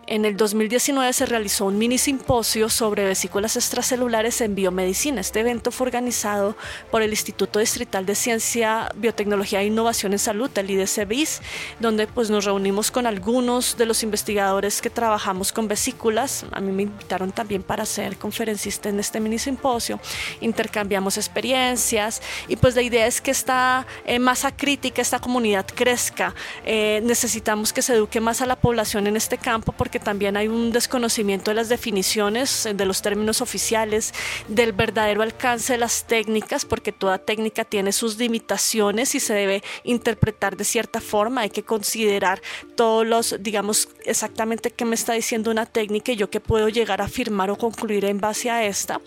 en 0.09 0.25
el 0.25 0.35
2019 0.35 1.13
se 1.13 1.27
realizó 1.27 1.65
un 1.65 1.77
mini 1.77 1.99
simposio 1.99 2.67
sobre 2.69 3.05
vesículas 3.05 3.55
extracelulares 3.55 4.41
en 4.41 4.55
biomedicina. 4.55 5.21
Este 5.21 5.41
evento 5.41 5.69
fue 5.69 5.85
organizado 5.85 6.55
por 6.89 7.03
el 7.03 7.11
Instituto 7.11 7.59
Distrital 7.59 8.07
de 8.07 8.15
Ciencia, 8.15 8.89
Biotecnología 8.95 9.61
e 9.61 9.67
Innovación 9.67 10.13
en 10.13 10.19
Salud, 10.19 10.49
el 10.57 10.71
IDCBIS, 10.71 11.41
donde 11.79 12.07
pues 12.07 12.31
nos 12.31 12.45
reunimos 12.45 12.89
con 12.89 13.05
algunos 13.05 13.77
de 13.77 13.85
los 13.85 14.01
investigadores 14.01 14.81
que 14.81 14.89
trabajamos 14.89 15.53
con 15.53 15.67
vesículas. 15.67 16.43
A 16.53 16.59
mí 16.59 16.71
me 16.71 16.83
invitaron 16.83 17.31
también 17.31 17.61
para 17.61 17.85
ser 17.85 18.17
conferencista 18.17 18.89
en 18.89 18.99
este 18.99 19.19
mini 19.19 19.37
simposio. 19.37 19.99
Intercambiamos 20.41 21.17
experiencias 21.17 22.23
y 22.47 22.55
pues 22.55 22.75
la 22.75 22.81
idea 22.81 23.05
es 23.05 23.21
que 23.21 23.29
esta 23.29 23.85
eh, 24.05 24.17
masa 24.17 24.55
crítica, 24.55 25.03
esta 25.03 25.19
comunidad 25.19 25.67
crezca. 25.67 26.33
Eh, 26.65 26.99
necesitamos 27.03 27.71
que 27.71 27.83
se 27.83 27.93
eduque 27.93 28.19
más 28.19 28.41
a 28.41 28.47
la 28.47 28.55
población 28.55 29.05
en 29.05 29.15
este 29.15 29.37
campo 29.37 29.71
porque 29.71 29.98
también 29.99 30.37
hay 30.37 30.47
un 30.47 30.71
desconocimiento 30.71 31.51
de 31.51 31.55
las 31.55 31.69
definiciones, 31.69 32.67
de 32.73 32.85
los 32.85 33.01
términos 33.01 33.41
oficiales, 33.41 34.13
del 34.47 34.73
verdadero 34.73 35.21
alcance 35.21 35.73
de 35.73 35.79
las 35.79 36.05
técnicas, 36.05 36.65
porque 36.65 36.91
toda 36.91 37.17
técnica 37.17 37.65
tiene 37.65 37.91
sus 37.91 38.17
limitaciones 38.17 39.15
y 39.15 39.19
se 39.19 39.33
debe 39.33 39.63
interpretar 39.83 40.57
de 40.57 40.63
cierta 40.63 41.01
forma. 41.01 41.41
Hay 41.41 41.49
que 41.49 41.63
considerar 41.63 42.41
todos 42.75 43.05
los, 43.05 43.35
digamos, 43.39 43.89
exactamente 44.05 44.71
qué 44.71 44.85
me 44.85 44.95
está 44.95 45.13
diciendo 45.13 45.51
una 45.51 45.65
técnica 45.65 46.11
y 46.11 46.15
yo 46.15 46.29
qué 46.29 46.39
puedo 46.39 46.69
llegar 46.69 47.01
a 47.01 47.05
afirmar 47.05 47.51
o 47.51 47.57
concluir 47.57 48.05
en 48.05 48.19
base 48.19 48.49
a 48.49 48.63
esta. 48.65 49.01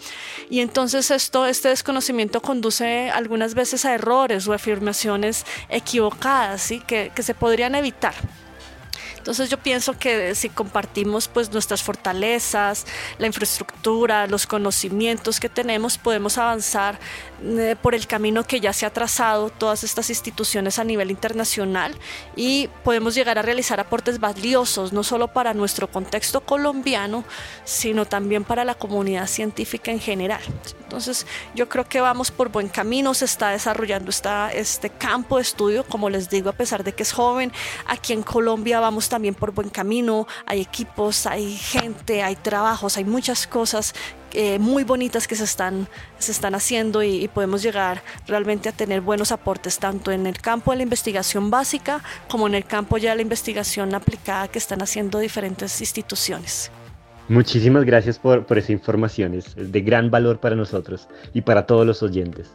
Y 0.50 0.60
entonces 0.60 1.10
esto, 1.10 1.46
este 1.46 1.68
desconocimiento 1.68 2.40
conduce 2.40 3.10
algunas 3.10 3.54
veces 3.54 3.84
a 3.84 3.94
errores 3.94 4.46
o 4.46 4.52
afirmaciones 4.52 5.44
equivocadas, 5.68 6.62
¿sí? 6.62 6.80
que, 6.80 7.10
que 7.14 7.22
se 7.22 7.34
podrían 7.34 7.74
evitar. 7.74 8.14
Entonces 9.22 9.48
yo 9.50 9.56
pienso 9.56 9.96
que 9.96 10.34
si 10.34 10.48
compartimos 10.48 11.28
pues 11.28 11.52
nuestras 11.52 11.80
fortalezas, 11.80 12.86
la 13.18 13.28
infraestructura, 13.28 14.26
los 14.26 14.48
conocimientos 14.48 15.38
que 15.38 15.48
tenemos, 15.48 15.96
podemos 15.96 16.38
avanzar 16.38 16.98
eh, 17.44 17.76
por 17.80 17.94
el 17.94 18.08
camino 18.08 18.42
que 18.42 18.58
ya 18.58 18.72
se 18.72 18.84
ha 18.84 18.90
trazado 18.90 19.50
todas 19.50 19.84
estas 19.84 20.10
instituciones 20.10 20.80
a 20.80 20.84
nivel 20.84 21.12
internacional 21.12 21.96
y 22.34 22.68
podemos 22.82 23.14
llegar 23.14 23.38
a 23.38 23.42
realizar 23.42 23.78
aportes 23.78 24.18
valiosos 24.18 24.92
no 24.92 25.04
solo 25.04 25.28
para 25.28 25.54
nuestro 25.54 25.88
contexto 25.88 26.40
colombiano, 26.40 27.24
sino 27.64 28.06
también 28.06 28.42
para 28.42 28.64
la 28.64 28.74
comunidad 28.74 29.28
científica 29.28 29.92
en 29.92 30.00
general. 30.00 30.42
Entonces 30.82 31.28
yo 31.54 31.68
creo 31.68 31.88
que 31.88 32.00
vamos 32.00 32.32
por 32.32 32.48
buen 32.48 32.68
camino, 32.68 33.14
se 33.14 33.26
está 33.26 33.50
desarrollando 33.50 34.10
esta, 34.10 34.52
este 34.52 34.90
campo 34.90 35.36
de 35.36 35.42
estudio, 35.42 35.84
como 35.84 36.10
les 36.10 36.28
digo, 36.28 36.50
a 36.50 36.54
pesar 36.54 36.82
de 36.82 36.92
que 36.92 37.04
es 37.04 37.12
joven, 37.12 37.52
aquí 37.86 38.12
en 38.12 38.24
Colombia 38.24 38.80
vamos 38.80 39.11
también 39.12 39.34
por 39.34 39.52
buen 39.52 39.68
camino, 39.68 40.26
hay 40.46 40.62
equipos, 40.62 41.26
hay 41.26 41.54
gente, 41.54 42.22
hay 42.22 42.34
trabajos, 42.34 42.96
hay 42.96 43.04
muchas 43.04 43.46
cosas 43.46 43.94
eh, 44.32 44.58
muy 44.58 44.84
bonitas 44.84 45.28
que 45.28 45.34
se 45.34 45.44
están, 45.44 45.86
se 46.18 46.32
están 46.32 46.54
haciendo 46.54 47.02
y, 47.02 47.28
podemos 47.28 47.62
llegar 47.62 48.02
realmente 48.26 48.70
a 48.70 48.72
tener 48.72 49.02
buenos 49.02 49.32
aportes 49.32 49.78
tanto 49.78 50.12
en 50.12 50.26
el 50.26 50.38
campo 50.38 50.70
de 50.70 50.78
la 50.78 50.82
investigación 50.84 51.50
básica 51.50 52.02
como 52.26 52.46
en 52.46 52.54
el 52.54 52.64
campo 52.64 52.96
ya 52.96 53.10
de 53.10 53.16
la 53.16 53.22
investigación 53.22 53.94
aplicada 53.94 54.48
que 54.48 54.58
están 54.58 54.80
haciendo 54.80 55.18
diferentes 55.18 55.78
instituciones. 55.82 56.70
Muchísimas 57.28 57.84
gracias 57.84 58.18
por, 58.18 58.46
por 58.46 58.56
esa 58.56 58.72
información, 58.72 59.34
es 59.34 59.54
de 59.56 59.80
gran 59.82 60.10
valor 60.10 60.40
para 60.40 60.56
nosotros 60.56 61.06
y 61.34 61.42
para 61.42 61.66
todos 61.66 61.86
los 61.86 62.02
oyentes. 62.02 62.48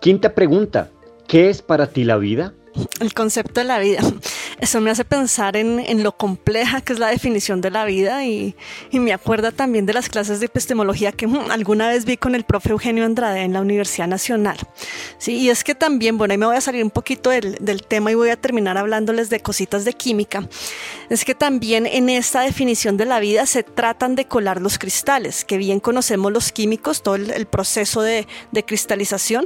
Quinta 0.00 0.34
pregunta, 0.34 0.88
¿qué 1.28 1.50
es 1.50 1.60
para 1.60 1.88
ti 1.88 2.04
la 2.04 2.16
vida? 2.16 2.54
El 3.00 3.12
concepto 3.12 3.60
de 3.60 3.66
la 3.66 3.78
vida. 3.78 4.00
Eso 4.62 4.80
me 4.80 4.92
hace 4.92 5.04
pensar 5.04 5.56
en, 5.56 6.04
lo 6.04 6.16
compleja 6.16 6.82
que 6.82 6.92
es 6.92 7.00
la 7.00 7.08
definición 7.08 7.60
de 7.60 7.72
la 7.72 7.84
vida 7.84 8.24
y, 8.24 8.54
me 8.92 9.12
acuerda 9.12 9.50
también 9.50 9.86
de 9.86 9.92
las 9.92 10.08
clases 10.08 10.38
de 10.38 10.46
epistemología 10.46 11.10
que 11.10 11.26
mm, 11.26 11.50
alguna 11.50 11.88
vez 11.88 12.04
vi 12.04 12.16
con 12.16 12.36
el 12.36 12.44
profe 12.44 12.68
Eugenio 12.68 13.04
Andrade 13.04 13.42
en 13.42 13.54
la 13.54 13.60
Universidad 13.60 14.06
Nacional. 14.06 14.56
Sí, 15.18 15.36
y 15.38 15.50
es 15.50 15.64
que 15.64 15.74
también, 15.74 16.16
bueno, 16.16 16.30
ahí 16.30 16.38
me 16.38 16.46
voy 16.46 16.54
a 16.54 16.60
salir 16.60 16.84
un 16.84 16.92
poquito 16.92 17.30
del, 17.30 17.56
del 17.60 17.82
tema 17.82 18.12
y 18.12 18.14
voy 18.14 18.30
a 18.30 18.36
terminar 18.36 18.78
hablándoles 18.78 19.30
de 19.30 19.40
cositas 19.40 19.84
de 19.84 19.94
química. 19.94 20.48
Es 21.10 21.24
que 21.24 21.34
también 21.34 21.84
en 21.84 22.08
esta 22.08 22.42
definición 22.42 22.96
de 22.96 23.04
la 23.04 23.18
vida 23.18 23.46
se 23.46 23.64
tratan 23.64 24.14
de 24.14 24.26
colar 24.26 24.60
los 24.60 24.78
cristales, 24.78 25.44
que 25.44 25.58
bien 25.58 25.80
conocemos 25.80 26.30
los 26.30 26.52
químicos, 26.52 27.02
todo 27.02 27.16
el, 27.16 27.46
proceso 27.46 28.00
de, 28.00 28.28
de 28.52 28.64
cristalización. 28.64 29.44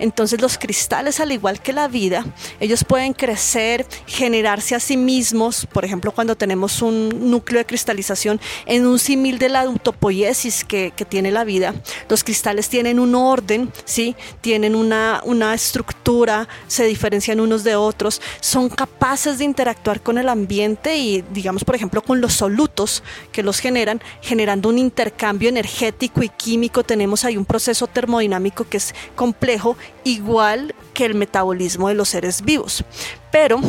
Entonces 0.00 0.40
los 0.40 0.58
cristales, 0.58 1.20
al 1.20 1.30
igual 1.30 1.62
que 1.62 1.72
la 1.72 1.86
vida, 1.86 2.26
ellos 2.58 2.82
pueden 2.82 3.12
crecer, 3.12 3.86
generar 4.08 4.55
a 4.56 4.80
sí 4.80 4.96
mismos, 4.96 5.66
por 5.72 5.84
ejemplo, 5.84 6.12
cuando 6.12 6.34
tenemos 6.34 6.80
un 6.80 7.30
núcleo 7.30 7.58
de 7.58 7.66
cristalización 7.66 8.40
en 8.64 8.86
un 8.86 8.98
símil 8.98 9.38
de 9.38 9.48
la 9.48 9.60
autopoiesis 9.60 10.64
que, 10.64 10.92
tiene 11.08 11.30
la 11.30 11.44
vida, 11.44 11.74
los 12.08 12.24
cristales 12.24 12.68
tienen 12.68 12.98
un 12.98 13.14
orden, 13.14 13.70
¿sí? 13.84 14.16
tienen 14.40 14.74
una, 14.74 15.20
una 15.24 15.54
estructura, 15.54 16.48
se 16.66 16.84
diferencian 16.86 17.38
unos 17.38 17.64
de 17.64 17.76
otros, 17.76 18.20
son 18.40 18.68
capaces 18.68 19.38
de 19.38 19.44
interactuar 19.44 20.00
con 20.02 20.18
el 20.18 20.28
ambiente 20.28 20.96
y, 20.96 21.22
digamos, 21.32 21.62
por 21.62 21.74
ejemplo, 21.74 22.02
con 22.02 22.20
los 22.20 22.32
solutos 22.32 23.02
que 23.32 23.42
los 23.42 23.60
generan, 23.60 24.00
generando 24.22 24.68
un 24.68 24.78
intercambio 24.78 25.48
energético 25.48 26.22
y 26.22 26.28
químico. 26.28 26.82
Tenemos 26.82 27.24
ahí 27.24 27.36
un 27.36 27.44
proceso 27.44 27.86
termodinámico 27.86 28.66
que 28.68 28.78
es 28.78 28.94
complejo, 29.14 29.76
igual 30.02 30.74
que 30.94 31.04
el 31.04 31.14
metabolismo 31.14 31.88
de 31.88 31.94
los 31.94 32.08
seres 32.08 32.42
vivos. 32.42 32.84
Pero 33.30 33.60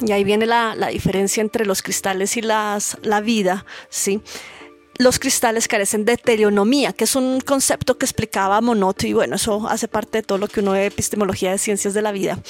y 0.00 0.12
ahí 0.12 0.24
viene 0.24 0.46
la, 0.46 0.74
diferencia 0.88 1.40
entre 1.40 1.66
los 1.66 1.82
cristales 1.82 2.36
y 2.36 2.42
las, 2.42 2.96
la 3.02 3.20
vida, 3.20 3.64
¿sí? 3.90 4.22
los 4.98 5.20
cristales 5.20 5.68
carecen 5.68 6.04
de 6.04 6.14
heteronomía, 6.14 6.92
que 6.92 7.04
es 7.04 7.14
un 7.14 7.40
concepto 7.40 7.96
que 7.96 8.04
explicaba 8.04 8.60
Monod, 8.60 8.96
y 9.04 9.12
bueno, 9.12 9.36
eso 9.36 9.68
hace 9.68 9.86
parte 9.86 10.18
de 10.18 10.22
todo 10.22 10.38
lo 10.38 10.48
que 10.48 10.58
uno 10.58 10.72
ve 10.72 10.86
epistemología 10.86 11.52
de 11.52 11.58
ciencias 11.58 11.94
de 11.94 12.02
la 12.02 12.10
vida. 12.10 12.40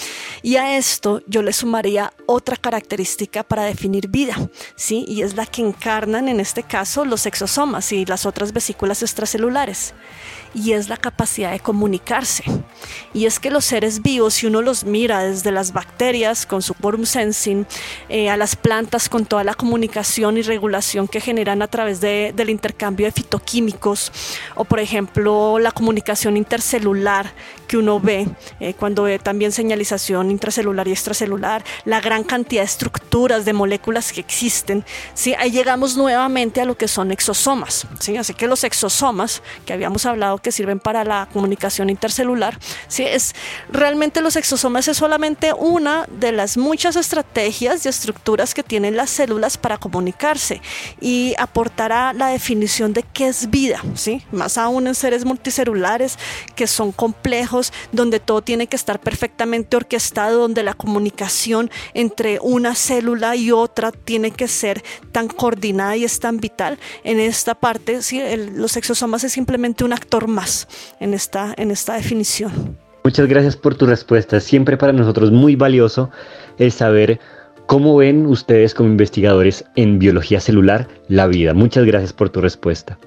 Y 0.42 0.56
a 0.56 0.78
esto 0.78 1.22
yo 1.26 1.42
le 1.42 1.52
sumaría 1.52 2.14
otra 2.24 2.56
característica 2.56 3.42
para 3.42 3.64
definir 3.64 4.08
vida, 4.08 4.34
¿sí? 4.76 5.04
Y 5.06 5.20
es 5.20 5.36
la 5.36 5.44
que 5.44 5.60
encarnan 5.60 6.26
en 6.28 6.40
este 6.40 6.62
caso 6.62 7.04
los 7.04 7.26
exosomas 7.26 7.92
y 7.92 8.06
las 8.06 8.24
otras 8.24 8.52
vesículas 8.54 9.02
extracelulares 9.02 9.92
y 10.54 10.72
es 10.72 10.88
la 10.88 10.96
capacidad 10.96 11.52
de 11.52 11.60
comunicarse. 11.60 12.44
Y 13.14 13.26
es 13.26 13.38
que 13.38 13.50
los 13.50 13.64
seres 13.64 14.02
vivos, 14.02 14.34
si 14.34 14.46
uno 14.46 14.62
los 14.62 14.84
mira 14.84 15.22
desde 15.22 15.50
las 15.50 15.72
bacterias 15.72 16.46
con 16.46 16.62
su 16.62 16.74
quorum 16.74 17.04
sensing, 17.04 17.66
eh, 18.08 18.30
a 18.30 18.36
las 18.36 18.56
plantas 18.56 19.08
con 19.08 19.26
toda 19.26 19.44
la 19.44 19.54
comunicación 19.54 20.36
y 20.36 20.42
regulación 20.42 21.08
que 21.08 21.20
generan 21.20 21.62
a 21.62 21.68
través 21.68 22.00
de, 22.00 22.32
del 22.34 22.50
intercambio 22.50 23.06
de 23.06 23.12
fitoquímicos, 23.12 24.12
o 24.54 24.64
por 24.64 24.80
ejemplo 24.80 25.58
la 25.58 25.72
comunicación 25.72 26.36
intercelular 26.36 27.32
que 27.66 27.76
uno 27.76 28.00
ve 28.00 28.26
eh, 28.60 28.74
cuando 28.74 29.04
ve 29.04 29.18
también 29.18 29.52
señalización 29.52 30.30
intracelular 30.30 30.88
y 30.88 30.92
extracelular, 30.92 31.62
la 31.84 32.00
gran 32.00 32.24
cantidad 32.24 32.62
de 32.62 32.66
estructuras, 32.66 33.44
de 33.44 33.52
moléculas 33.52 34.12
que 34.12 34.20
existen, 34.20 34.84
¿sí? 35.14 35.34
ahí 35.38 35.50
llegamos 35.50 35.96
nuevamente 35.96 36.60
a 36.60 36.64
lo 36.64 36.76
que 36.76 36.88
son 36.88 37.12
exosomas. 37.12 37.86
¿sí? 38.00 38.16
Así 38.16 38.34
que 38.34 38.46
los 38.46 38.64
exosomas, 38.64 39.42
que 39.66 39.72
habíamos 39.72 40.06
hablado 40.06 40.37
que 40.40 40.52
sirven 40.52 40.80
para 40.80 41.04
la 41.04 41.28
comunicación 41.32 41.90
intercelular, 41.90 42.58
¿sí? 42.88 43.04
es, 43.04 43.34
realmente 43.70 44.20
los 44.20 44.36
exosomas 44.36 44.88
es 44.88 44.96
solamente 44.96 45.52
una 45.52 46.06
de 46.10 46.32
las 46.32 46.56
muchas 46.56 46.96
estrategias 46.96 47.84
y 47.84 47.88
estructuras 47.88 48.54
que 48.54 48.62
tienen 48.62 48.96
las 48.96 49.10
células 49.10 49.58
para 49.58 49.78
comunicarse 49.78 50.60
y 51.00 51.34
aportará 51.38 52.12
la 52.12 52.28
definición 52.28 52.92
de 52.92 53.02
qué 53.02 53.28
es 53.28 53.50
vida, 53.50 53.82
¿sí? 53.94 54.22
más 54.32 54.58
aún 54.58 54.86
en 54.86 54.94
seres 54.94 55.24
multicelulares 55.24 56.18
que 56.54 56.66
son 56.66 56.92
complejos 56.92 57.72
donde 57.92 58.20
todo 58.20 58.42
tiene 58.42 58.66
que 58.66 58.76
estar 58.76 59.00
perfectamente 59.00 59.76
orquestado, 59.76 60.40
donde 60.40 60.62
la 60.62 60.74
comunicación 60.74 61.70
entre 61.94 62.38
una 62.40 62.74
célula 62.74 63.36
y 63.36 63.50
otra 63.50 63.92
tiene 63.92 64.30
que 64.30 64.48
ser 64.48 64.82
tan 65.12 65.28
coordinada 65.28 65.96
y 65.96 66.04
es 66.04 66.20
tan 66.20 66.38
vital. 66.38 66.78
En 67.04 67.20
esta 67.20 67.54
parte, 67.54 68.02
¿sí? 68.02 68.20
los 68.36 68.76
exosomas 68.76 69.24
es 69.24 69.32
simplemente 69.32 69.84
un 69.84 69.92
actor 69.92 70.27
más 70.28 70.68
en 71.00 71.14
esta, 71.14 71.54
en 71.56 71.70
esta 71.70 71.94
definición. 71.94 72.78
Muchas 73.04 73.26
gracias 73.26 73.56
por 73.56 73.74
tu 73.74 73.86
respuesta. 73.86 74.38
Siempre 74.40 74.76
para 74.76 74.92
nosotros 74.92 75.30
muy 75.30 75.56
valioso 75.56 76.10
el 76.58 76.70
saber 76.70 77.18
cómo 77.66 77.96
ven 77.96 78.26
ustedes 78.26 78.74
como 78.74 78.88
investigadores 78.88 79.64
en 79.76 79.98
biología 79.98 80.40
celular 80.40 80.88
la 81.08 81.26
vida. 81.26 81.54
Muchas 81.54 81.84
gracias 81.84 82.12
por 82.12 82.30
tu 82.30 82.40
respuesta. 82.40 82.98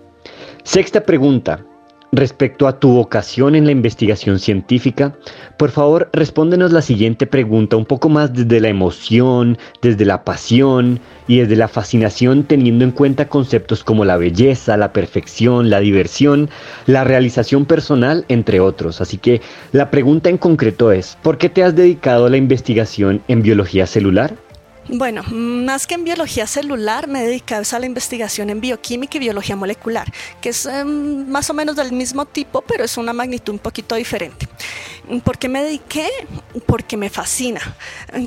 Sexta 0.64 1.04
pregunta. 1.04 1.64
Respecto 2.14 2.68
a 2.68 2.78
tu 2.78 2.90
vocación 2.90 3.56
en 3.56 3.64
la 3.64 3.72
investigación 3.72 4.38
científica, 4.38 5.16
por 5.56 5.72
favor 5.72 6.10
respóndenos 6.12 6.74
la 6.74 6.82
siguiente 6.82 7.26
pregunta 7.26 7.78
un 7.78 7.86
poco 7.86 8.10
más 8.10 8.34
desde 8.34 8.60
la 8.60 8.68
emoción, 8.68 9.58
desde 9.82 10.04
la 10.04 10.26
pasión 10.26 11.00
y 11.30 11.38
desde 11.38 11.56
la 11.56 11.70
fascinación 11.70 12.44
teniendo 12.44 12.84
en 12.84 12.92
cuenta 12.92 13.30
conceptos 13.30 13.86
como 13.86 14.04
la 14.04 14.18
belleza, 14.18 14.76
la 14.76 14.92
perfección, 14.92 15.70
la 15.70 15.80
diversión, 15.80 16.50
la 16.86 17.06
realización 17.06 17.66
personal, 17.66 18.26
entre 18.28 18.60
otros. 18.60 19.00
Así 19.00 19.18
que 19.18 19.40
la 19.72 19.90
pregunta 19.90 20.30
en 20.30 20.38
concreto 20.38 20.92
es, 20.92 21.18
¿por 21.22 21.38
qué 21.38 21.48
te 21.48 21.64
has 21.64 21.78
dedicado 21.78 22.26
a 22.26 22.30
la 22.30 22.36
investigación 22.36 23.22
en 23.30 23.42
biología 23.42 23.88
celular? 23.88 24.36
Bueno, 24.94 25.24
más 25.32 25.88
que 25.88 25.96
en 25.96 26.04
biología 26.04 26.46
celular, 26.46 27.08
me 27.08 27.22
he 27.24 27.28
dedicado 27.28 27.64
a 27.72 27.80
la 27.80 27.86
investigación 27.86 28.50
en 28.50 28.60
bioquímica 28.60 29.16
y 29.16 29.22
biología 29.22 29.56
molecular, 29.56 30.12
que 30.42 30.50
es 30.50 30.66
em, 30.66 31.30
más 31.30 31.50
o 31.50 31.54
menos 31.54 31.78
del 31.78 31.94
mismo 31.94 32.26
tipo, 32.26 32.62
pero 32.62 32.84
es 32.84 32.98
una 32.98 33.14
magnitud 33.14 33.54
un 33.54 33.60
poquito 33.60 33.96
diferente. 33.96 34.50
¿Por 35.24 35.38
qué 35.38 35.48
me 35.48 35.64
dediqué? 35.64 36.10
Porque 36.66 36.98
me 36.98 37.10
fascina. 37.10 37.62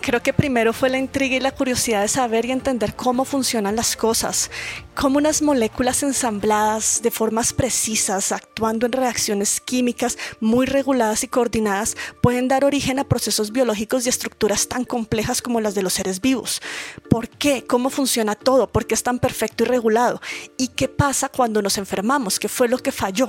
Creo 0.01 0.23
que 0.23 0.33
primero 0.33 0.73
fue 0.73 0.89
la 0.89 0.99
intriga 0.99 1.37
y 1.37 1.41
la 1.41 1.51
curiosidad 1.51 2.03
de 2.03 2.09
saber 2.09 2.47
y 2.47 2.53
entender 2.53 2.95
cómo 2.95 3.25
funcionan 3.25 3.77
las 3.77 3.97
cosas, 3.97 4.51
cómo 4.95 5.19
unas 5.19 5.43
moléculas 5.43 6.03
ensambladas 6.03 7.03
de 7.03 7.11
formas 7.11 7.53
precisas, 7.53 8.33
actuando 8.33 8.87
en 8.87 8.93
reacciones 8.93 9.61
químicas 9.61 10.17
muy 10.41 10.67
reguladas 10.67 11.25
y 11.25 11.29
coordinadas, 11.29 11.97
pueden 12.23 12.49
dar 12.49 12.65
origen 12.65 12.99
a 12.99 13.05
procesos 13.05 13.53
biológicos 13.53 14.07
y 14.07 14.09
estructuras 14.09 14.69
tan 14.69 14.85
complejas 14.85 15.43
como 15.43 15.61
las 15.61 15.75
de 15.75 15.83
los 15.83 15.93
seres 15.95 16.21
vivos. 16.21 16.63
¿Por 17.11 17.29
qué? 17.29 17.65
¿Cómo 17.67 17.91
funciona 17.91 18.35
todo? 18.35 18.71
¿Por 18.71 18.87
qué 18.87 18.95
es 18.95 19.03
tan 19.03 19.19
perfecto 19.19 19.65
y 19.65 19.67
regulado? 19.67 20.21
¿Y 20.57 20.69
qué 20.69 20.89
pasa 20.89 21.29
cuando 21.29 21.61
nos 21.61 21.79
enfermamos? 21.79 22.39
¿Qué 22.39 22.49
fue 22.49 22.69
lo 22.69 22.79
que 22.79 22.93
falló? 22.93 23.29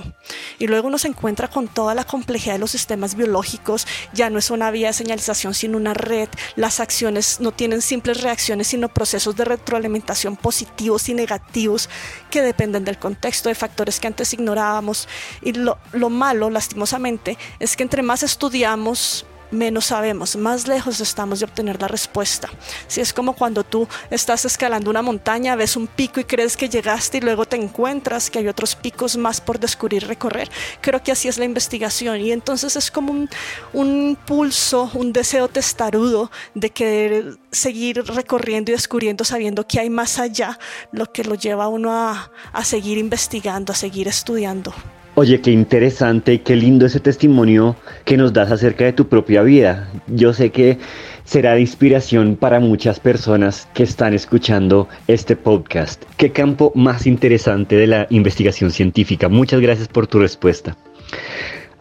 Y 0.59 0.67
luego 0.67 0.87
uno 0.87 0.97
se 0.97 1.07
encuentra 1.07 1.49
con 1.49 1.67
toda 1.67 1.93
la 1.95 2.05
complejidad 2.05 2.53
de 2.53 2.59
los 2.59 2.71
sistemas 2.71 3.15
biológicos, 3.15 3.87
ya 4.13 4.29
no 4.29 4.39
es 4.39 4.49
una 4.49 4.71
vía 4.71 4.84
de 4.89 4.93
señalización, 4.93 5.53
sino 5.53 5.77
una 5.77 5.93
red. 5.93 6.29
Las 6.55 6.79
acciones 6.79 7.39
no 7.39 7.51
tienen 7.51 7.81
simples 7.81 8.21
reacciones, 8.21 8.67
sino 8.67 8.89
procesos 8.89 9.35
de 9.35 9.45
retroalimentación 9.45 10.35
positivos 10.35 11.09
y 11.09 11.13
negativos 11.13 11.89
que 12.29 12.41
dependen 12.41 12.85
del 12.85 12.97
contexto 12.97 13.49
de 13.49 13.55
factores 13.55 13.99
que 13.99 14.07
antes 14.07 14.33
ignorábamos. 14.33 15.07
Y 15.41 15.53
lo, 15.53 15.77
lo 15.91 16.09
malo, 16.09 16.49
lastimosamente, 16.49 17.37
es 17.59 17.75
que 17.75 17.83
entre 17.83 18.01
más 18.01 18.23
estudiamos, 18.23 19.25
menos 19.55 19.85
sabemos, 19.85 20.35
más 20.35 20.67
lejos 20.67 20.99
estamos 20.99 21.39
de 21.39 21.45
obtener 21.45 21.81
la 21.81 21.87
respuesta. 21.87 22.49
Si 22.87 23.01
es 23.01 23.13
como 23.13 23.33
cuando 23.33 23.63
tú 23.63 23.87
estás 24.09 24.45
escalando 24.45 24.89
una 24.89 25.01
montaña, 25.01 25.55
ves 25.55 25.75
un 25.75 25.87
pico 25.87 26.19
y 26.19 26.25
crees 26.25 26.57
que 26.57 26.69
llegaste 26.69 27.17
y 27.17 27.21
luego 27.21 27.45
te 27.45 27.55
encuentras 27.55 28.29
que 28.29 28.39
hay 28.39 28.47
otros 28.47 28.75
picos 28.75 29.17
más 29.17 29.41
por 29.41 29.59
descubrir, 29.59 29.85
y 29.95 29.99
recorrer. 29.99 30.49
Creo 30.81 31.01
que 31.01 31.11
así 31.11 31.27
es 31.27 31.37
la 31.37 31.45
investigación 31.45 32.19
y 32.19 32.31
entonces 32.31 32.75
es 32.75 32.91
como 32.91 33.11
un, 33.11 33.29
un 33.73 34.17
pulso, 34.25 34.89
un 34.93 35.13
deseo 35.13 35.47
testarudo 35.47 36.31
de 36.53 36.69
querer 36.69 37.37
seguir 37.51 38.03
recorriendo 38.03 38.71
y 38.71 38.75
descubriendo 38.75 39.23
sabiendo 39.23 39.65
que 39.67 39.79
hay 39.79 39.89
más 39.89 40.19
allá, 40.19 40.57
lo 40.91 41.11
que 41.11 41.23
lo 41.23 41.35
lleva 41.35 41.65
a 41.65 41.67
uno 41.67 41.91
a, 41.93 42.31
a 42.51 42.63
seguir 42.63 42.97
investigando, 42.97 43.73
a 43.73 43.75
seguir 43.75 44.07
estudiando. 44.07 44.73
Oye, 45.17 45.39
qué 45.39 45.49
interesante 45.49 46.41
qué 46.41 46.57
lindo 46.57 46.85
ese 46.85 46.99
testimonio 46.99 47.77
que 48.03 48.17
nos 48.17 48.33
das 48.33 48.51
acerca 48.51 48.83
de 48.83 48.91
tu 48.91 49.07
propia 49.07 49.43
vida. 49.43 49.89
Yo 50.07 50.33
sé 50.33 50.49
que 50.49 50.77
será 51.23 51.53
de 51.53 51.61
inspiración 51.61 52.35
para 52.35 52.59
muchas 52.59 52.99
personas 52.99 53.65
que 53.73 53.83
están 53.83 54.13
escuchando 54.13 54.89
este 55.07 55.37
podcast. 55.37 56.03
Qué 56.17 56.33
campo 56.33 56.73
más 56.75 57.07
interesante 57.07 57.77
de 57.77 57.87
la 57.87 58.07
investigación 58.09 58.71
científica. 58.71 59.29
Muchas 59.29 59.61
gracias 59.61 59.87
por 59.87 60.05
tu 60.05 60.19
respuesta. 60.19 60.75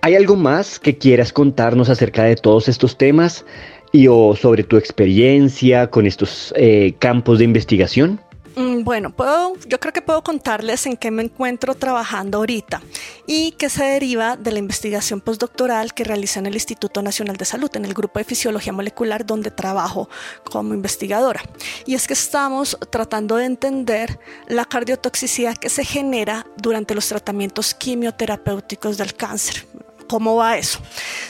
¿Hay 0.01 0.15
algo 0.15 0.37
más 0.37 0.79
que 0.79 0.97
quieras 0.97 1.33
contarnos 1.33 1.89
acerca 1.89 2.23
de 2.23 2.37
todos 2.37 2.69
estos 2.69 2.97
temas 2.97 3.45
y 3.91 4.07
o 4.07 4.37
sobre 4.37 4.63
tu 4.63 4.77
experiencia 4.77 5.89
con 5.89 6.07
estos 6.07 6.55
eh, 6.57 6.95
campos 7.01 7.41
de 7.41 7.47
investigación? 7.47 8.21
Mm, 8.57 8.85
bueno, 8.85 9.11
puedo, 9.11 9.55
yo 9.67 9.81
creo 9.81 9.93
que 9.93 10.01
puedo 10.01 10.23
contarles 10.23 10.87
en 10.87 10.97
qué 10.97 11.11
me 11.11 11.25
encuentro 11.25 11.75
trabajando 11.75 12.39
ahorita 12.39 12.83
y 13.27 13.53
qué 13.53 13.69
se 13.69 13.85
deriva 13.85 14.37
de 14.37 14.53
la 14.53 14.61
investigación 14.61 15.21
postdoctoral 15.21 15.93
que 15.93 16.05
realiza 16.05 16.39
en 16.39 16.47
el 16.47 16.55
Instituto 16.55 17.03
Nacional 17.03 17.37
de 17.37 17.45
Salud, 17.45 17.71
en 17.75 17.85
el 17.85 17.95
grupo 17.95 18.21
de 18.21 18.25
Fisiología 18.25 18.73
Molecular 18.73 19.27
donde 19.27 19.51
trabajo 19.51 20.09
como 20.45 20.73
investigadora. 20.73 21.43
Y 21.85 21.95
es 21.95 22.07
que 22.07 22.13
estamos 22.13 22.79
tratando 22.91 23.37
de 23.37 23.47
entender 23.47 24.21
la 24.47 24.65
cardiotoxicidad 24.65 25.57
que 25.57 25.69
se 25.69 25.85
genera 25.85 26.47
durante 26.57 26.95
los 26.95 27.09
tratamientos 27.09 27.75
quimioterapéuticos 27.75 28.99
del 28.99 29.15
cáncer. 29.15 29.67
¿Cómo 30.09 30.37
va 30.37 30.57
eso? 30.59 30.81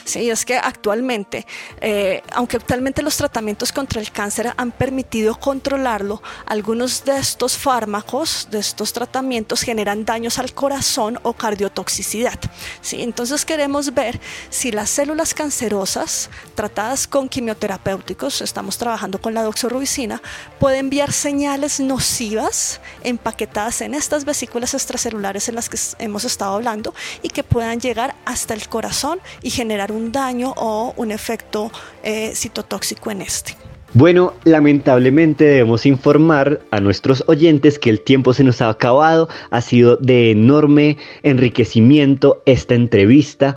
Sí, 0.05 0.29
es 0.31 0.45
que 0.45 0.57
actualmente, 0.57 1.47
eh, 1.81 2.23
aunque 2.33 2.57
actualmente 2.57 3.03
los 3.03 3.17
tratamientos 3.17 3.73
contra 3.73 4.01
el 4.01 4.11
cáncer 4.11 4.53
han 4.57 4.73
permitido 4.73 5.39
controlarlo, 5.39 6.23
algunos 6.47 7.05
de 7.05 7.17
estos 7.17 7.57
fármacos, 7.57 8.49
de 8.51 8.59
estos 8.59 8.93
tratamientos, 8.93 9.63
generan 9.63 10.05
daños 10.05 10.39
al 10.39 10.53
corazón 10.53 11.19
o 11.23 11.33
cardiotoxicidad. 11.33 12.39
¿sí? 12.81 13.03
Entonces 13.03 13.45
queremos 13.45 13.95
ver 13.95 14.21
si 14.51 14.73
las 14.73 14.91
células 14.91 15.35
cancerosas 15.35 16.29
tratadas 16.55 17.07
con 17.07 17.29
quimioterapéuticos, 17.29 18.41
estamos 18.43 18.77
trabajando 18.77 19.21
con 19.21 19.35
la 19.35 19.43
doxorubicina, 19.43 20.21
pueden 20.59 20.85
enviar 20.85 21.13
señales 21.13 21.81
nocivas 21.81 22.81
empaquetadas 23.03 23.81
en 23.81 23.95
estas 23.95 24.25
vesículas 24.25 24.75
extracelulares 24.75 25.49
en 25.49 25.55
las 25.55 25.69
que 25.69 25.79
hemos 25.99 26.25
estado 26.25 26.55
hablando 26.55 26.95
y 27.23 27.29
que 27.29 27.43
puedan 27.43 27.81
llegar 27.81 28.15
hasta 28.25 28.53
el 28.53 28.64
corazón 28.69 29.19
y 29.43 29.51
generar 29.51 29.93
un 29.93 30.13
daño 30.13 30.53
o 30.57 30.95
un 30.97 31.11
efecto 31.11 31.71
eh, 32.03 32.33
citotóxico 32.35 33.11
en 33.11 33.23
este. 33.23 33.57
Bueno, 33.97 34.35
lamentablemente 34.43 35.45
debemos 35.45 35.87
informar 35.87 36.61
a 36.73 36.81
nuestros 36.81 37.23
oyentes 37.29 37.79
que 37.79 37.91
el 37.91 38.01
tiempo 38.01 38.35
se 38.35 38.43
nos 38.43 38.61
ha 38.61 38.69
acabado. 38.69 39.29
Ha 39.51 39.61
sido 39.61 39.97
de 39.99 40.33
enorme 40.33 40.97
enriquecimiento 41.23 42.43
esta 42.45 42.75
entrevista. 42.75 43.57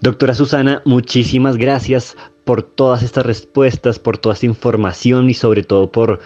Doctora 0.00 0.34
Susana, 0.34 0.82
muchísimas 0.84 1.56
gracias 1.56 2.16
por 2.42 2.64
todas 2.64 3.04
estas 3.04 3.24
respuestas, 3.24 4.00
por 4.00 4.18
toda 4.18 4.34
esta 4.34 4.46
información 4.46 5.30
y 5.30 5.34
sobre 5.34 5.62
todo 5.62 5.92
por 5.92 6.18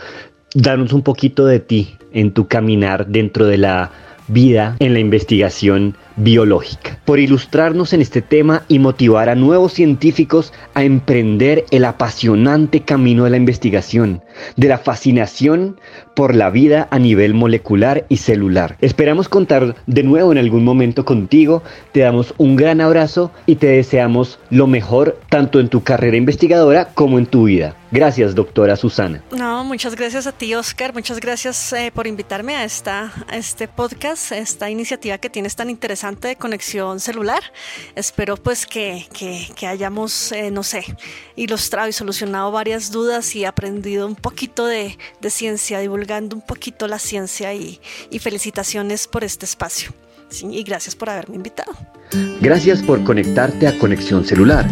darnos 0.55 0.95
un 0.95 1.03
poquito 1.03 1.45
de 1.45 1.61
ti 1.61 1.97
en 2.13 2.33
tu 2.33 2.49
caminar 2.49 3.07
dentro 3.09 3.45
de 3.45 3.59
la 3.59 3.91
vida 4.29 4.77
en 4.79 4.95
la 4.95 5.01
investigación 5.01 5.95
biológica, 6.17 6.99
por 7.05 7.19
ilustrarnos 7.19 7.93
en 7.93 8.01
este 8.01 8.23
tema 8.23 8.63
y 8.69 8.79
motivar 8.79 9.29
a 9.29 9.35
nuevos 9.35 9.73
científicos 9.73 10.53
a 10.75 10.85
emprender 10.85 11.65
el 11.71 11.85
apasionante 11.85 12.81
camino 12.81 13.25
de 13.25 13.31
la 13.31 13.37
investigación, 13.37 14.23
de 14.57 14.69
la 14.69 14.79
fascinación 14.79 15.79
por 16.15 16.35
la 16.35 16.51
vida 16.51 16.89
a 16.91 16.99
nivel 16.99 17.35
molecular 17.35 18.05
y 18.09 18.19
celular. 18.19 18.77
Esperamos 18.81 19.29
contar 19.29 19.75
de 19.87 20.03
nuevo 20.03 20.33
en 20.33 20.39
algún 20.39 20.65
momento 20.65 21.05
contigo, 21.05 21.63
te 21.93 22.01
damos 22.01 22.35
un 22.39 22.57
gran 22.57 22.81
abrazo 22.81 23.31
y 23.47 23.57
te 23.57 23.69
deseamos 23.69 24.39
lo 24.51 24.67
mejor 24.67 25.19
tanto 25.29 25.61
en 25.61 25.69
tu 25.69 25.83
carrera 25.83 26.17
investigadora 26.17 26.89
como 26.95 27.19
en 27.19 27.27
tu 27.27 27.45
vida. 27.45 27.77
Gracias, 27.93 28.35
doctora 28.35 28.75
Susana. 28.75 29.23
No, 29.31 29.65
muchas 29.65 29.95
gracias 29.95 30.27
a 30.27 30.33
ti, 30.33 30.55
Oscar. 30.55 30.95
Muchas 30.95 31.21
gracias 31.21 31.75
eh, 31.75 31.93
por 31.95 32.07
invitarme 32.07 32.57
a, 32.57 32.65
esta, 32.65 33.13
a 33.29 33.37
este 33.37 33.69
podcast, 33.69 34.33
a 34.33 34.39
esta 34.39 34.71
iniciativa 34.71 35.19
que 35.19 35.29
tienes 35.29 35.57
tan 35.57 35.69
interesante 35.69 36.29
de 36.29 36.37
conexión 36.37 37.01
celular. 37.01 37.43
Espero 37.95 38.39
pues 38.39 38.65
que, 38.65 39.07
que, 39.13 39.67
hayamos, 39.67 40.33
eh, 40.33 40.51
no 40.51 40.63
sé, 40.63 40.85
ilustrado 41.37 41.87
y 41.87 41.93
solucionado 41.93 42.51
varias 42.51 42.91
dudas 42.91 43.37
y 43.37 43.45
aprendido 43.45 44.07
un 44.07 44.17
poquito 44.17 44.65
de, 44.65 44.97
de 45.21 45.31
ciencia, 45.31 45.79
divulgando 45.79 46.35
un 46.35 46.43
poquito 46.43 46.89
la 46.89 46.99
ciencia 46.99 47.53
y 47.53 47.79
felicitaciones 48.21 49.07
por 49.07 49.23
este 49.23 49.45
espacio. 49.45 49.93
Y 50.41 50.63
gracias 50.63 50.97
por 50.97 51.11
haberme 51.11 51.37
invitado. 51.37 51.73
Gracias 52.41 52.83
por 52.83 53.03
conectarte 53.05 53.67
a 53.67 53.79
Conexión 53.79 54.25
Celular. 54.25 54.67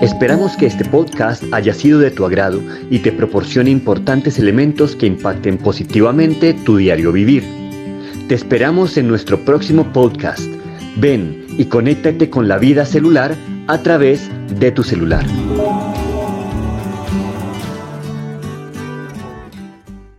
Esperamos 0.00 0.56
que 0.56 0.66
este 0.66 0.84
podcast 0.84 1.42
haya 1.52 1.74
sido 1.74 1.98
de 1.98 2.10
tu 2.10 2.24
agrado 2.24 2.60
y 2.90 3.00
te 3.00 3.12
proporcione 3.12 3.70
importantes 3.70 4.38
elementos 4.38 4.96
que 4.96 5.06
impacten 5.06 5.58
positivamente 5.58 6.54
tu 6.54 6.76
diario 6.76 7.12
vivir. 7.12 7.44
Te 8.28 8.34
esperamos 8.34 8.96
en 8.96 9.08
nuestro 9.08 9.44
próximo 9.44 9.92
podcast 9.92 10.42
Ven 10.96 11.46
y 11.56 11.66
conéctate 11.66 12.28
con 12.28 12.48
la 12.48 12.58
vida 12.58 12.84
celular 12.84 13.34
a 13.66 13.78
través 13.82 14.28
de 14.58 14.72
tu 14.72 14.82
celular. 14.82 15.24